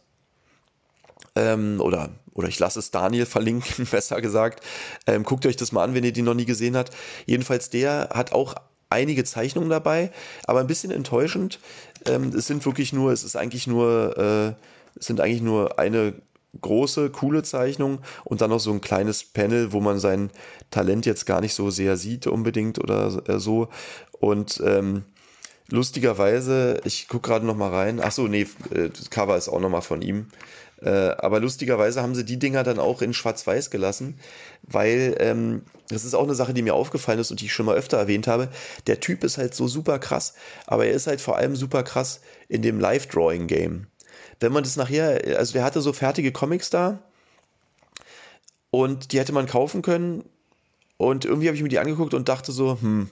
Ähm, 1.35 1.81
oder 1.81 2.11
oder 2.35 2.47
ich 2.47 2.59
lasse 2.59 2.77
es 2.77 2.91
Daniel 2.91 3.25
verlinken, 3.25 3.87
besser 3.91 4.21
gesagt. 4.21 4.63
Ähm, 5.07 5.23
guckt 5.23 5.45
euch 5.47 5.55
das 5.55 5.71
mal 5.71 5.83
an, 5.83 5.95
wenn 5.95 6.03
ihr 6.03 6.13
die 6.13 6.21
noch 6.21 6.35
nie 6.35 6.45
gesehen 6.45 6.77
habt. 6.77 6.93
Jedenfalls 7.25 7.71
der 7.71 8.09
hat 8.13 8.31
auch 8.33 8.53
einige 8.89 9.23
Zeichnungen 9.23 9.69
dabei, 9.69 10.11
aber 10.45 10.59
ein 10.59 10.67
bisschen 10.67 10.91
enttäuschend. 10.91 11.59
Ähm, 12.05 12.29
es 12.29 12.45
sind 12.45 12.65
wirklich 12.65 12.93
nur, 12.93 13.11
es 13.11 13.23
ist 13.23 13.35
eigentlich 13.35 13.65
nur, 13.65 14.17
äh, 14.17 14.99
es 14.99 15.07
sind 15.07 15.19
eigentlich 15.19 15.41
nur 15.41 15.79
eine 15.79 16.13
große, 16.61 17.09
coole 17.09 17.43
Zeichnung 17.43 17.99
und 18.23 18.41
dann 18.41 18.49
noch 18.49 18.59
so 18.59 18.71
ein 18.71 18.81
kleines 18.81 19.23
Panel, 19.23 19.73
wo 19.73 19.81
man 19.81 19.99
sein 19.99 20.29
Talent 20.71 21.05
jetzt 21.05 21.25
gar 21.25 21.41
nicht 21.41 21.53
so 21.53 21.69
sehr 21.69 21.97
sieht 21.97 22.27
unbedingt 22.27 22.79
oder 22.79 23.21
äh, 23.27 23.39
so. 23.39 23.69
Und 24.19 24.61
ähm, 24.65 25.03
lustigerweise, 25.69 26.82
ich 26.84 27.08
gucke 27.08 27.30
gerade 27.30 27.45
noch 27.45 27.56
mal 27.56 27.71
rein. 27.71 27.99
Ach 28.01 28.12
so, 28.12 28.28
nee, 28.28 28.47
äh, 28.71 28.89
das 28.89 29.10
Cover 29.10 29.38
ist 29.38 29.49
auch 29.49 29.60
noch 29.60 29.69
mal 29.69 29.82
von 29.82 30.01
ihm. 30.01 30.28
Äh, 30.82 30.89
aber 30.89 31.39
lustigerweise 31.39 32.01
haben 32.01 32.15
sie 32.15 32.25
die 32.25 32.38
Dinger 32.38 32.63
dann 32.63 32.80
auch 32.80 33.01
in 33.01 33.13
Schwarz-Weiß 33.13 33.69
gelassen, 33.69 34.19
weil 34.63 35.15
ähm, 35.19 35.63
das 35.88 36.04
ist 36.04 36.13
auch 36.13 36.23
eine 36.23 36.36
Sache, 36.36 36.54
die 36.54 36.62
mir 36.62 36.73
aufgefallen 36.73 37.19
ist 37.19 37.32
und 37.32 37.39
die 37.39 37.45
ich 37.45 37.54
schon 37.54 37.65
mal 37.65 37.75
öfter 37.75 37.97
erwähnt 37.97 38.28
habe. 38.28 38.49
Der 38.88 38.99
Typ 38.99 39.23
ist 39.23 39.38
halt 39.38 39.56
so 39.56 39.67
super 39.67 39.99
krass, 39.99 40.34
aber 40.67 40.86
er 40.86 40.93
ist 40.93 41.08
halt 41.08 41.21
vor 41.21 41.38
allem 41.38 41.56
super 41.56 41.84
krass 41.84 42.19
in 42.49 42.62
dem 42.62 42.80
Live-Drawing-Game. 42.80 43.88
Wenn 44.39 44.51
man 44.51 44.63
das 44.63 44.75
nachher, 44.75 45.38
also 45.38 45.54
der 45.54 45.63
hatte 45.63 45.82
so 45.82 45.93
fertige 45.93 46.32
Comics 46.32 46.69
da, 46.69 46.99
und 48.75 49.13
die 49.13 49.19
hätte 49.19 49.32
man 49.32 49.45
kaufen 49.45 49.82
können. 49.82 50.25
Und 50.97 51.23
irgendwie 51.23 51.47
habe 51.47 51.56
ich 51.56 51.63
mir 51.63 51.69
die 51.69 51.80
angeguckt 51.80 52.13
und 52.13 52.28
dachte 52.28 52.51
so, 52.51 52.78
hm, 52.82 53.10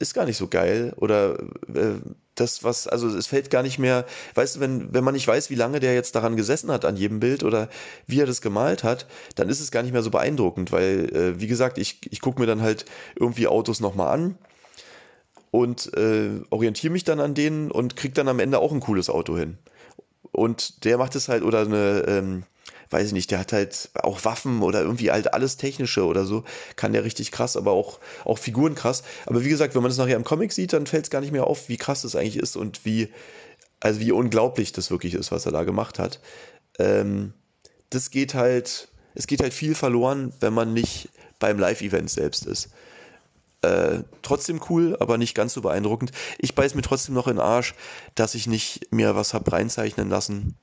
ist 0.00 0.14
gar 0.14 0.24
nicht 0.24 0.36
so 0.36 0.48
geil. 0.48 0.92
Oder 0.96 1.38
äh, 1.72 2.00
das, 2.34 2.64
was, 2.64 2.88
also 2.88 3.08
es 3.08 3.26
fällt 3.26 3.50
gar 3.50 3.62
nicht 3.62 3.78
mehr, 3.78 4.06
weißt 4.34 4.56
du, 4.56 4.60
wenn, 4.60 4.92
wenn 4.92 5.04
man 5.04 5.14
nicht 5.14 5.28
weiß, 5.28 5.50
wie 5.50 5.54
lange 5.54 5.78
der 5.78 5.94
jetzt 5.94 6.16
daran 6.16 6.36
gesessen 6.36 6.72
hat 6.72 6.84
an 6.84 6.96
jedem 6.96 7.20
Bild 7.20 7.44
oder 7.44 7.68
wie 8.06 8.20
er 8.20 8.26
das 8.26 8.40
gemalt 8.40 8.82
hat, 8.82 9.06
dann 9.36 9.48
ist 9.48 9.60
es 9.60 9.70
gar 9.70 9.82
nicht 9.82 9.92
mehr 9.92 10.02
so 10.02 10.10
beeindruckend, 10.10 10.72
weil, 10.72 11.14
äh, 11.14 11.40
wie 11.40 11.46
gesagt, 11.46 11.78
ich, 11.78 12.00
ich 12.10 12.20
gucke 12.20 12.40
mir 12.40 12.46
dann 12.46 12.62
halt 12.62 12.86
irgendwie 13.14 13.46
Autos 13.46 13.80
nochmal 13.80 14.14
an 14.14 14.38
und 15.50 15.92
äh, 15.96 16.40
orientiere 16.50 16.92
mich 16.92 17.04
dann 17.04 17.20
an 17.20 17.34
denen 17.34 17.70
und 17.70 17.94
kriege 17.94 18.14
dann 18.14 18.28
am 18.28 18.40
Ende 18.40 18.58
auch 18.58 18.72
ein 18.72 18.80
cooles 18.80 19.10
Auto 19.10 19.36
hin. 19.36 19.58
Und 20.40 20.84
der 20.86 20.96
macht 20.96 21.16
es 21.16 21.28
halt, 21.28 21.42
oder 21.42 21.60
eine, 21.60 22.04
ähm, 22.08 22.44
weiß 22.88 23.08
ich 23.08 23.12
nicht, 23.12 23.30
der 23.30 23.40
hat 23.40 23.52
halt 23.52 23.90
auch 23.94 24.24
Waffen 24.24 24.62
oder 24.62 24.80
irgendwie 24.80 25.10
halt 25.10 25.34
alles 25.34 25.58
Technische 25.58 26.06
oder 26.06 26.24
so, 26.24 26.44
kann 26.76 26.94
der 26.94 27.04
richtig 27.04 27.30
krass, 27.30 27.58
aber 27.58 27.72
auch, 27.72 28.00
auch 28.24 28.38
Figuren 28.38 28.74
krass. 28.74 29.02
Aber 29.26 29.44
wie 29.44 29.50
gesagt, 29.50 29.74
wenn 29.74 29.82
man 29.82 29.90
das 29.90 29.98
nachher 29.98 30.16
im 30.16 30.24
Comic 30.24 30.54
sieht, 30.54 30.72
dann 30.72 30.86
fällt 30.86 31.04
es 31.04 31.10
gar 31.10 31.20
nicht 31.20 31.32
mehr 31.32 31.46
auf, 31.46 31.68
wie 31.68 31.76
krass 31.76 32.00
das 32.00 32.16
eigentlich 32.16 32.38
ist 32.38 32.56
und 32.56 32.86
wie, 32.86 33.10
also 33.80 34.00
wie 34.00 34.12
unglaublich 34.12 34.72
das 34.72 34.90
wirklich 34.90 35.12
ist, 35.12 35.30
was 35.30 35.44
er 35.44 35.52
da 35.52 35.64
gemacht 35.64 35.98
hat. 35.98 36.20
Ähm, 36.78 37.34
das 37.90 38.10
geht 38.10 38.32
halt, 38.32 38.88
es 39.14 39.26
geht 39.26 39.42
halt 39.42 39.52
viel 39.52 39.74
verloren, 39.74 40.32
wenn 40.40 40.54
man 40.54 40.72
nicht 40.72 41.10
beim 41.38 41.58
Live-Event 41.58 42.08
selbst 42.08 42.46
ist. 42.46 42.70
Äh, 43.62 44.04
trotzdem 44.22 44.60
cool, 44.70 44.96
aber 45.00 45.18
nicht 45.18 45.34
ganz 45.34 45.52
so 45.52 45.60
beeindruckend. 45.60 46.12
Ich 46.38 46.54
beiß 46.54 46.74
mir 46.74 46.82
trotzdem 46.82 47.14
noch 47.14 47.26
in 47.26 47.36
den 47.36 47.44
Arsch, 47.44 47.74
dass 48.14 48.34
ich 48.34 48.46
nicht 48.46 48.90
mir 48.90 49.14
was 49.14 49.34
hab 49.34 49.52
reinzeichnen 49.52 50.08
lassen 50.08 50.56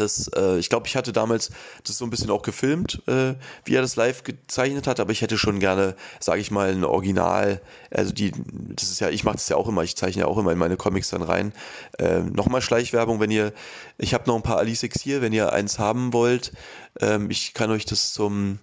das, 0.00 0.28
äh, 0.28 0.58
ich 0.58 0.68
glaube, 0.68 0.86
ich 0.86 0.96
hatte 0.96 1.12
damals 1.12 1.50
das 1.84 1.98
so 1.98 2.04
ein 2.04 2.10
bisschen 2.10 2.30
auch 2.30 2.42
gefilmt, 2.42 3.02
äh, 3.06 3.34
wie 3.64 3.74
er 3.74 3.82
das 3.82 3.96
live 3.96 4.22
gezeichnet 4.22 4.86
hat, 4.86 5.00
aber 5.00 5.12
ich 5.12 5.22
hätte 5.22 5.38
schon 5.38 5.60
gerne, 5.60 5.96
sage 6.20 6.40
ich 6.40 6.50
mal, 6.50 6.70
ein 6.70 6.84
Original, 6.84 7.60
also 7.90 8.12
die, 8.12 8.32
das 8.74 8.90
ist 8.90 9.00
ja, 9.00 9.10
ich 9.10 9.24
mache 9.24 9.36
das 9.36 9.48
ja 9.48 9.56
auch 9.56 9.68
immer, 9.68 9.82
ich 9.82 9.96
zeichne 9.96 10.22
ja 10.22 10.28
auch 10.28 10.38
immer 10.38 10.52
in 10.52 10.58
meine 10.58 10.76
Comics 10.76 11.10
dann 11.10 11.22
rein. 11.22 11.52
Äh, 11.98 12.20
Nochmal 12.20 12.62
Schleichwerbung, 12.62 13.20
wenn 13.20 13.30
ihr, 13.30 13.52
ich 13.96 14.14
habe 14.14 14.24
noch 14.26 14.36
ein 14.36 14.42
paar 14.42 14.58
Alicex 14.58 15.00
hier, 15.00 15.22
wenn 15.22 15.32
ihr 15.32 15.52
eins 15.52 15.78
haben 15.78 16.12
wollt, 16.12 16.52
ähm, 17.00 17.30
ich 17.30 17.54
kann 17.54 17.70
euch 17.70 17.84
das 17.84 18.12
zum 18.12 18.58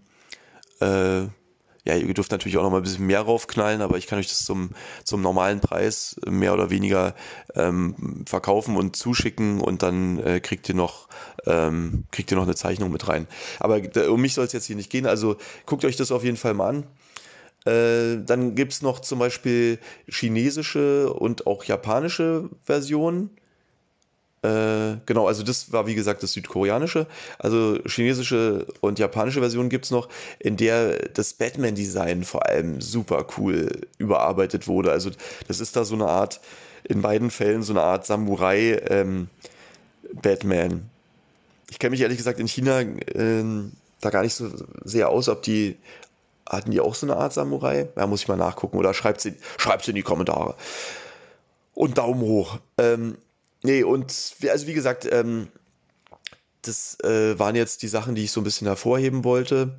äh, 0.79 1.23
ja, 1.85 1.95
ihr 1.95 2.13
dürft 2.13 2.31
natürlich 2.31 2.57
auch 2.57 2.63
noch 2.63 2.71
mal 2.71 2.77
ein 2.77 2.83
bisschen 2.83 3.05
mehr 3.05 3.21
raufknallen, 3.21 3.81
aber 3.81 3.97
ich 3.97 4.07
kann 4.07 4.17
euch 4.17 4.27
das 4.27 4.43
zum, 4.43 4.71
zum 5.03 5.21
normalen 5.21 5.59
Preis 5.59 6.15
mehr 6.25 6.53
oder 6.53 6.71
weniger 6.71 7.13
ähm, 7.53 8.23
verkaufen 8.27 8.75
und 8.75 8.95
zuschicken 8.95 9.61
und 9.61 9.83
dann 9.83 10.19
äh, 10.19 10.39
kriegt 10.39 10.67
ihr 10.67 10.75
noch 10.75 11.07
ähm, 11.45 12.05
kriegt 12.11 12.31
ihr 12.31 12.37
noch 12.37 12.43
eine 12.43 12.55
Zeichnung 12.55 12.91
mit 12.91 13.07
rein. 13.07 13.27
Aber 13.59 13.79
um 14.09 14.19
mich 14.19 14.33
soll 14.33 14.45
es 14.45 14.53
jetzt 14.53 14.65
hier 14.65 14.75
nicht 14.75 14.89
gehen, 14.89 15.05
also 15.05 15.37
guckt 15.65 15.85
euch 15.85 15.95
das 15.95 16.11
auf 16.11 16.23
jeden 16.23 16.37
Fall 16.37 16.55
mal 16.55 16.69
an. 16.69 16.87
Äh, 17.65 18.23
dann 18.23 18.55
gibt's 18.55 18.81
noch 18.81 18.99
zum 18.99 19.19
Beispiel 19.19 19.79
chinesische 20.07 21.13
und 21.13 21.47
auch 21.47 21.63
japanische 21.63 22.49
Versionen 22.63 23.29
äh, 24.45 24.97
genau, 25.05 25.27
also 25.27 25.43
das 25.43 25.71
war 25.71 25.87
wie 25.87 25.95
gesagt 25.95 26.23
das 26.23 26.33
südkoreanische. 26.33 27.07
Also 27.39 27.79
chinesische 27.85 28.67
und 28.81 28.99
japanische 28.99 29.39
Version 29.39 29.69
gibt 29.69 29.85
es 29.85 29.91
noch, 29.91 30.09
in 30.39 30.57
der 30.57 31.09
das 31.09 31.33
Batman-Design 31.33 32.23
vor 32.23 32.45
allem 32.45 32.81
super 32.81 33.25
cool 33.37 33.87
überarbeitet 33.97 34.67
wurde. 34.67 34.91
Also 34.91 35.11
das 35.47 35.59
ist 35.59 35.75
da 35.75 35.83
so 35.83 35.95
eine 35.95 36.07
Art, 36.07 36.39
in 36.83 37.01
beiden 37.01 37.31
Fällen 37.31 37.63
so 37.63 37.73
eine 37.73 37.81
Art 37.81 38.05
Samurai-Batman. 38.05 40.71
Ähm, 40.71 40.81
ich 41.69 41.79
kenne 41.79 41.91
mich 41.91 42.01
ehrlich 42.01 42.17
gesagt 42.17 42.39
in 42.39 42.47
China 42.47 42.81
ähm, 43.15 43.71
da 44.01 44.11
gar 44.11 44.21
nicht 44.21 44.35
so 44.35 44.51
sehr 44.83 45.09
aus, 45.09 45.29
ob 45.29 45.41
die 45.41 45.77
hatten 46.47 46.69
die 46.69 46.79
auch 46.79 46.93
so 46.93 47.07
eine 47.07 47.17
Art 47.17 47.33
Samurai? 47.33 47.87
Ja, 47.95 48.05
muss 48.05 48.21
ich 48.21 48.27
mal 48.27 48.37
nachgucken 48.37 48.77
oder 48.77 48.93
schreibt 48.93 49.19
sie, 49.19 49.33
schreibt 49.57 49.87
in 49.87 49.95
die 49.95 50.03
Kommentare. 50.03 50.53
Und 51.73 51.97
Daumen 51.97 52.21
hoch. 52.21 52.59
Ähm, 52.77 53.17
Nee, 53.63 53.83
und 53.83 54.13
also 54.49 54.67
wie 54.67 54.73
gesagt, 54.73 55.07
ähm, 55.11 55.47
das 56.61 56.97
äh, 57.03 57.37
waren 57.37 57.55
jetzt 57.55 57.81
die 57.81 57.87
Sachen, 57.87 58.15
die 58.15 58.23
ich 58.23 58.31
so 58.31 58.41
ein 58.41 58.43
bisschen 58.43 58.67
hervorheben 58.67 59.23
wollte. 59.23 59.75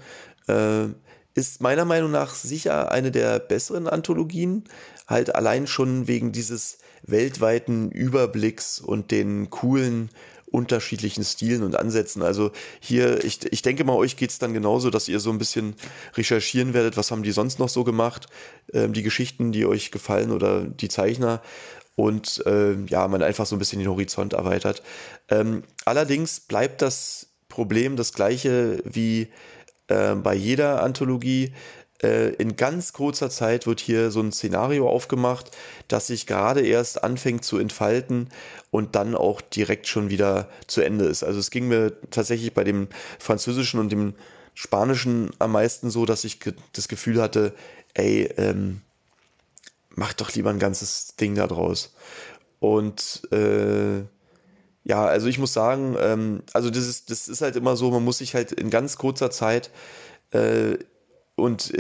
Äh, 0.48 0.88
ist 1.34 1.60
meiner 1.60 1.84
Meinung 1.84 2.10
nach 2.10 2.34
sicher 2.34 2.90
eine 2.90 3.10
der 3.10 3.38
besseren 3.38 3.86
Anthologien. 3.86 4.64
Halt 5.06 5.34
allein 5.34 5.66
schon 5.66 6.08
wegen 6.08 6.32
dieses 6.32 6.78
weltweiten 7.02 7.90
Überblicks 7.90 8.80
und 8.80 9.10
den 9.10 9.50
coolen 9.50 10.10
unterschiedlichen 10.50 11.24
Stilen 11.24 11.62
und 11.62 11.76
Ansätzen. 11.76 12.22
Also 12.22 12.52
hier, 12.80 13.22
ich, 13.24 13.52
ich 13.52 13.62
denke 13.62 13.84
mal, 13.84 13.94
euch 13.94 14.16
geht 14.16 14.30
es 14.30 14.38
dann 14.38 14.54
genauso, 14.54 14.90
dass 14.90 15.08
ihr 15.08 15.20
so 15.20 15.30
ein 15.30 15.38
bisschen 15.38 15.74
recherchieren 16.14 16.72
werdet, 16.72 16.96
was 16.96 17.10
haben 17.10 17.22
die 17.22 17.32
sonst 17.32 17.58
noch 17.58 17.68
so 17.68 17.84
gemacht, 17.84 18.26
ähm, 18.72 18.92
die 18.92 19.02
Geschichten, 19.02 19.52
die 19.52 19.66
euch 19.66 19.90
gefallen 19.90 20.30
oder 20.30 20.64
die 20.64 20.88
Zeichner 20.88 21.42
und 21.96 22.44
äh, 22.46 22.74
ja, 22.86 23.08
man 23.08 23.22
einfach 23.22 23.46
so 23.46 23.56
ein 23.56 23.58
bisschen 23.58 23.80
den 23.80 23.88
Horizont 23.88 24.34
erweitert. 24.34 24.82
Ähm, 25.28 25.64
allerdings 25.84 26.40
bleibt 26.40 26.82
das 26.82 27.28
Problem 27.48 27.96
das 27.96 28.12
gleiche 28.12 28.80
wie 28.84 29.28
äh, 29.88 30.14
bei 30.14 30.34
jeder 30.34 30.82
Anthologie. 30.82 31.52
Äh, 32.02 32.34
in 32.34 32.56
ganz 32.56 32.92
kurzer 32.92 33.30
Zeit 33.30 33.66
wird 33.66 33.80
hier 33.80 34.10
so 34.10 34.20
ein 34.20 34.30
Szenario 34.30 34.88
aufgemacht, 34.88 35.56
das 35.88 36.08
sich 36.08 36.26
gerade 36.26 36.60
erst 36.60 37.02
anfängt 37.02 37.44
zu 37.44 37.56
entfalten 37.58 38.28
und 38.70 38.94
dann 38.94 39.14
auch 39.14 39.40
direkt 39.40 39.86
schon 39.86 40.10
wieder 40.10 40.50
zu 40.66 40.82
Ende 40.82 41.06
ist. 41.06 41.24
Also 41.24 41.38
es 41.40 41.50
ging 41.50 41.68
mir 41.68 41.94
tatsächlich 42.10 42.52
bei 42.52 42.64
dem 42.64 42.88
französischen 43.18 43.80
und 43.80 43.90
dem 43.90 44.14
spanischen 44.52 45.30
am 45.38 45.52
meisten 45.52 45.90
so, 45.90 46.04
dass 46.04 46.24
ich 46.24 46.40
das 46.74 46.88
Gefühl 46.88 47.22
hatte, 47.22 47.54
ey, 47.94 48.24
ähm, 48.36 48.82
macht 49.96 50.20
doch 50.20 50.32
lieber 50.32 50.50
ein 50.50 50.58
ganzes 50.58 51.16
Ding 51.16 51.34
da 51.34 51.46
draus. 51.46 51.94
Und 52.60 53.22
äh, 53.32 54.02
ja, 54.84 55.04
also 55.04 55.26
ich 55.26 55.38
muss 55.38 55.52
sagen, 55.52 55.96
ähm, 56.00 56.42
also 56.52 56.70
das 56.70 56.86
ist, 56.86 57.10
das 57.10 57.28
ist 57.28 57.40
halt 57.42 57.56
immer 57.56 57.76
so, 57.76 57.90
man 57.90 58.04
muss 58.04 58.18
sich 58.18 58.34
halt 58.34 58.52
in 58.52 58.70
ganz 58.70 58.96
kurzer 58.98 59.30
Zeit 59.30 59.70
äh, 60.30 60.76
und 61.34 61.72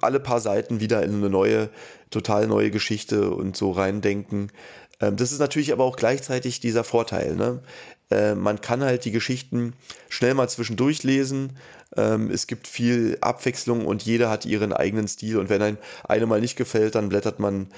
alle 0.00 0.20
paar 0.20 0.40
Seiten 0.40 0.80
wieder 0.80 1.02
in 1.02 1.16
eine 1.16 1.28
neue, 1.28 1.68
total 2.10 2.46
neue 2.46 2.70
Geschichte 2.70 3.30
und 3.30 3.56
so 3.56 3.72
reindenken. 3.72 4.52
Ähm, 5.00 5.16
das 5.16 5.32
ist 5.32 5.38
natürlich 5.38 5.72
aber 5.72 5.84
auch 5.84 5.96
gleichzeitig 5.96 6.60
dieser 6.60 6.84
Vorteil. 6.84 7.36
Ne? 7.36 7.62
Äh, 8.10 8.34
man 8.34 8.60
kann 8.60 8.82
halt 8.82 9.04
die 9.04 9.10
Geschichten 9.10 9.74
schnell 10.08 10.34
mal 10.34 10.48
zwischendurch 10.48 11.02
lesen. 11.02 11.56
Ähm, 11.96 12.30
es 12.30 12.46
gibt 12.46 12.68
viel 12.68 13.18
Abwechslung 13.20 13.86
und 13.86 14.02
jeder 14.02 14.30
hat 14.30 14.46
ihren 14.46 14.72
eigenen 14.72 15.08
Stil. 15.08 15.38
Und 15.38 15.48
wenn 15.48 15.62
einem 15.62 15.78
eine 16.04 16.26
mal 16.26 16.40
nicht 16.40 16.56
gefällt, 16.56 16.94
dann 16.94 17.08
blättert 17.08 17.40
man, 17.40 17.68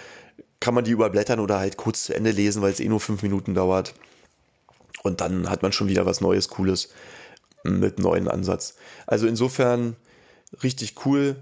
kann 0.60 0.74
man 0.74 0.84
die 0.84 0.90
überblättern 0.90 1.40
oder 1.40 1.58
halt 1.58 1.76
kurz 1.76 2.04
zu 2.04 2.14
Ende 2.14 2.30
lesen, 2.30 2.62
weil 2.62 2.72
es 2.72 2.80
eh 2.80 2.88
nur 2.88 3.00
fünf 3.00 3.22
Minuten 3.22 3.54
dauert. 3.54 3.94
Und 5.02 5.20
dann 5.20 5.48
hat 5.48 5.62
man 5.62 5.72
schon 5.72 5.88
wieder 5.88 6.06
was 6.06 6.20
Neues, 6.20 6.48
Cooles 6.48 6.90
mit 7.62 7.98
neuen 7.98 8.28
Ansatz. 8.28 8.74
Also 9.06 9.26
insofern 9.26 9.96
richtig 10.62 11.06
cool. 11.06 11.36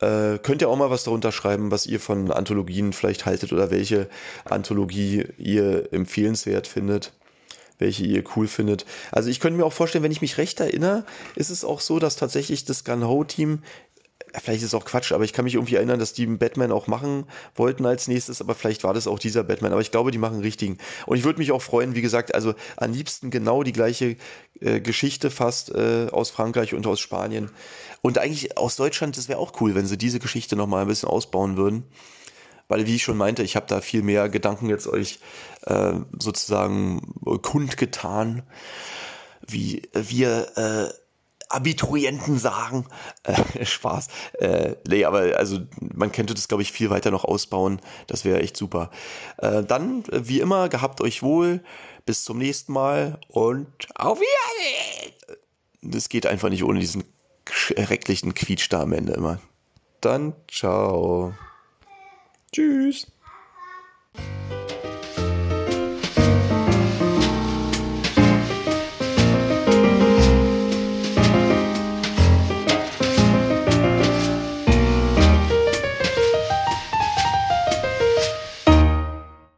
Äh, 0.00 0.38
könnt 0.38 0.60
ihr 0.60 0.68
auch 0.68 0.76
mal 0.76 0.90
was 0.90 1.04
darunter 1.04 1.32
schreiben, 1.32 1.70
was 1.70 1.86
ihr 1.86 2.00
von 2.00 2.30
Anthologien 2.30 2.92
vielleicht 2.92 3.24
haltet 3.24 3.52
oder 3.52 3.70
welche 3.70 4.08
Anthologie 4.44 5.26
ihr 5.38 5.92
empfehlenswert 5.92 6.66
findet 6.66 7.12
welche 7.78 8.04
ihr 8.04 8.24
cool 8.36 8.48
findet. 8.48 8.86
Also 9.12 9.28
ich 9.28 9.40
könnte 9.40 9.58
mir 9.58 9.66
auch 9.66 9.72
vorstellen, 9.72 10.04
wenn 10.04 10.12
ich 10.12 10.22
mich 10.22 10.38
recht 10.38 10.60
erinnere, 10.60 11.04
ist 11.34 11.50
es 11.50 11.64
auch 11.64 11.80
so, 11.80 11.98
dass 11.98 12.16
tatsächlich 12.16 12.64
das 12.64 12.84
Gun 12.84 13.06
Ho 13.06 13.24
Team 13.24 13.60
vielleicht 14.42 14.62
ist 14.62 14.68
es 14.68 14.74
auch 14.74 14.84
Quatsch, 14.84 15.12
aber 15.12 15.24
ich 15.24 15.32
kann 15.32 15.44
mich 15.44 15.54
irgendwie 15.54 15.76
erinnern, 15.76 15.98
dass 15.98 16.12
die 16.12 16.26
Batman 16.26 16.72
auch 16.72 16.86
machen 16.86 17.24
wollten 17.54 17.86
als 17.86 18.08
nächstes, 18.08 18.40
aber 18.40 18.54
vielleicht 18.54 18.84
war 18.84 18.94
das 18.94 19.06
auch 19.06 19.18
dieser 19.18 19.44
Batman. 19.44 19.72
Aber 19.72 19.80
ich 19.80 19.90
glaube, 19.90 20.10
die 20.10 20.18
machen 20.18 20.40
richtigen. 20.40 20.78
Und 21.06 21.16
ich 21.16 21.24
würde 21.24 21.38
mich 21.38 21.52
auch 21.52 21.62
freuen, 21.62 21.94
wie 21.94 22.02
gesagt, 22.02 22.34
also 22.34 22.54
am 22.76 22.92
liebsten 22.92 23.30
genau 23.30 23.62
die 23.62 23.72
gleiche 23.72 24.16
äh, 24.60 24.80
Geschichte 24.80 25.30
fast 25.30 25.70
äh, 25.70 26.08
aus 26.10 26.30
Frankreich 26.30 26.74
und 26.74 26.86
aus 26.86 27.00
Spanien. 27.00 27.50
Und 28.02 28.18
eigentlich 28.18 28.58
aus 28.58 28.76
Deutschland, 28.76 29.16
das 29.16 29.28
wäre 29.28 29.38
auch 29.38 29.60
cool, 29.60 29.74
wenn 29.74 29.86
sie 29.86 29.98
diese 29.98 30.18
Geschichte 30.18 30.56
nochmal 30.56 30.82
ein 30.82 30.88
bisschen 30.88 31.08
ausbauen 31.08 31.56
würden 31.56 31.84
weil 32.68 32.86
wie 32.86 32.96
ich 32.96 33.02
schon 33.02 33.16
meinte, 33.16 33.42
ich 33.42 33.56
habe 33.56 33.66
da 33.66 33.80
viel 33.80 34.02
mehr 34.02 34.28
Gedanken 34.28 34.68
jetzt 34.68 34.86
euch 34.86 35.20
äh, 35.66 35.94
sozusagen 36.18 37.00
kundgetan, 37.42 38.42
wie 39.46 39.82
wir 39.92 40.56
äh, 40.56 40.92
Abiturienten 41.48 42.38
sagen. 42.38 42.86
Äh, 43.24 43.66
Spaß. 43.66 44.06
Äh, 44.38 44.76
nee, 44.86 45.04
aber 45.04 45.36
also 45.36 45.58
man 45.80 46.12
könnte 46.12 46.32
das, 46.34 46.46
glaube 46.46 46.62
ich, 46.62 46.70
viel 46.70 46.90
weiter 46.90 47.10
noch 47.10 47.24
ausbauen. 47.24 47.80
Das 48.06 48.24
wäre 48.24 48.40
echt 48.40 48.56
super. 48.56 48.90
Äh, 49.38 49.64
dann, 49.64 50.04
wie 50.12 50.38
immer, 50.38 50.68
gehabt 50.68 51.00
euch 51.00 51.24
wohl. 51.24 51.60
Bis 52.04 52.22
zum 52.22 52.38
nächsten 52.38 52.72
Mal 52.72 53.18
und 53.26 53.66
auf 53.96 54.20
Wiedersehen! 54.20 55.12
Das 55.82 56.08
geht 56.08 56.24
einfach 56.26 56.50
nicht 56.50 56.62
ohne 56.62 56.78
diesen 56.78 57.02
schrecklichen 57.50 58.34
Quietsch 58.34 58.68
da 58.70 58.82
am 58.82 58.92
Ende 58.92 59.14
immer. 59.14 59.40
Dann 60.00 60.34
ciao. 60.48 61.34
Tschüss. 62.52 63.06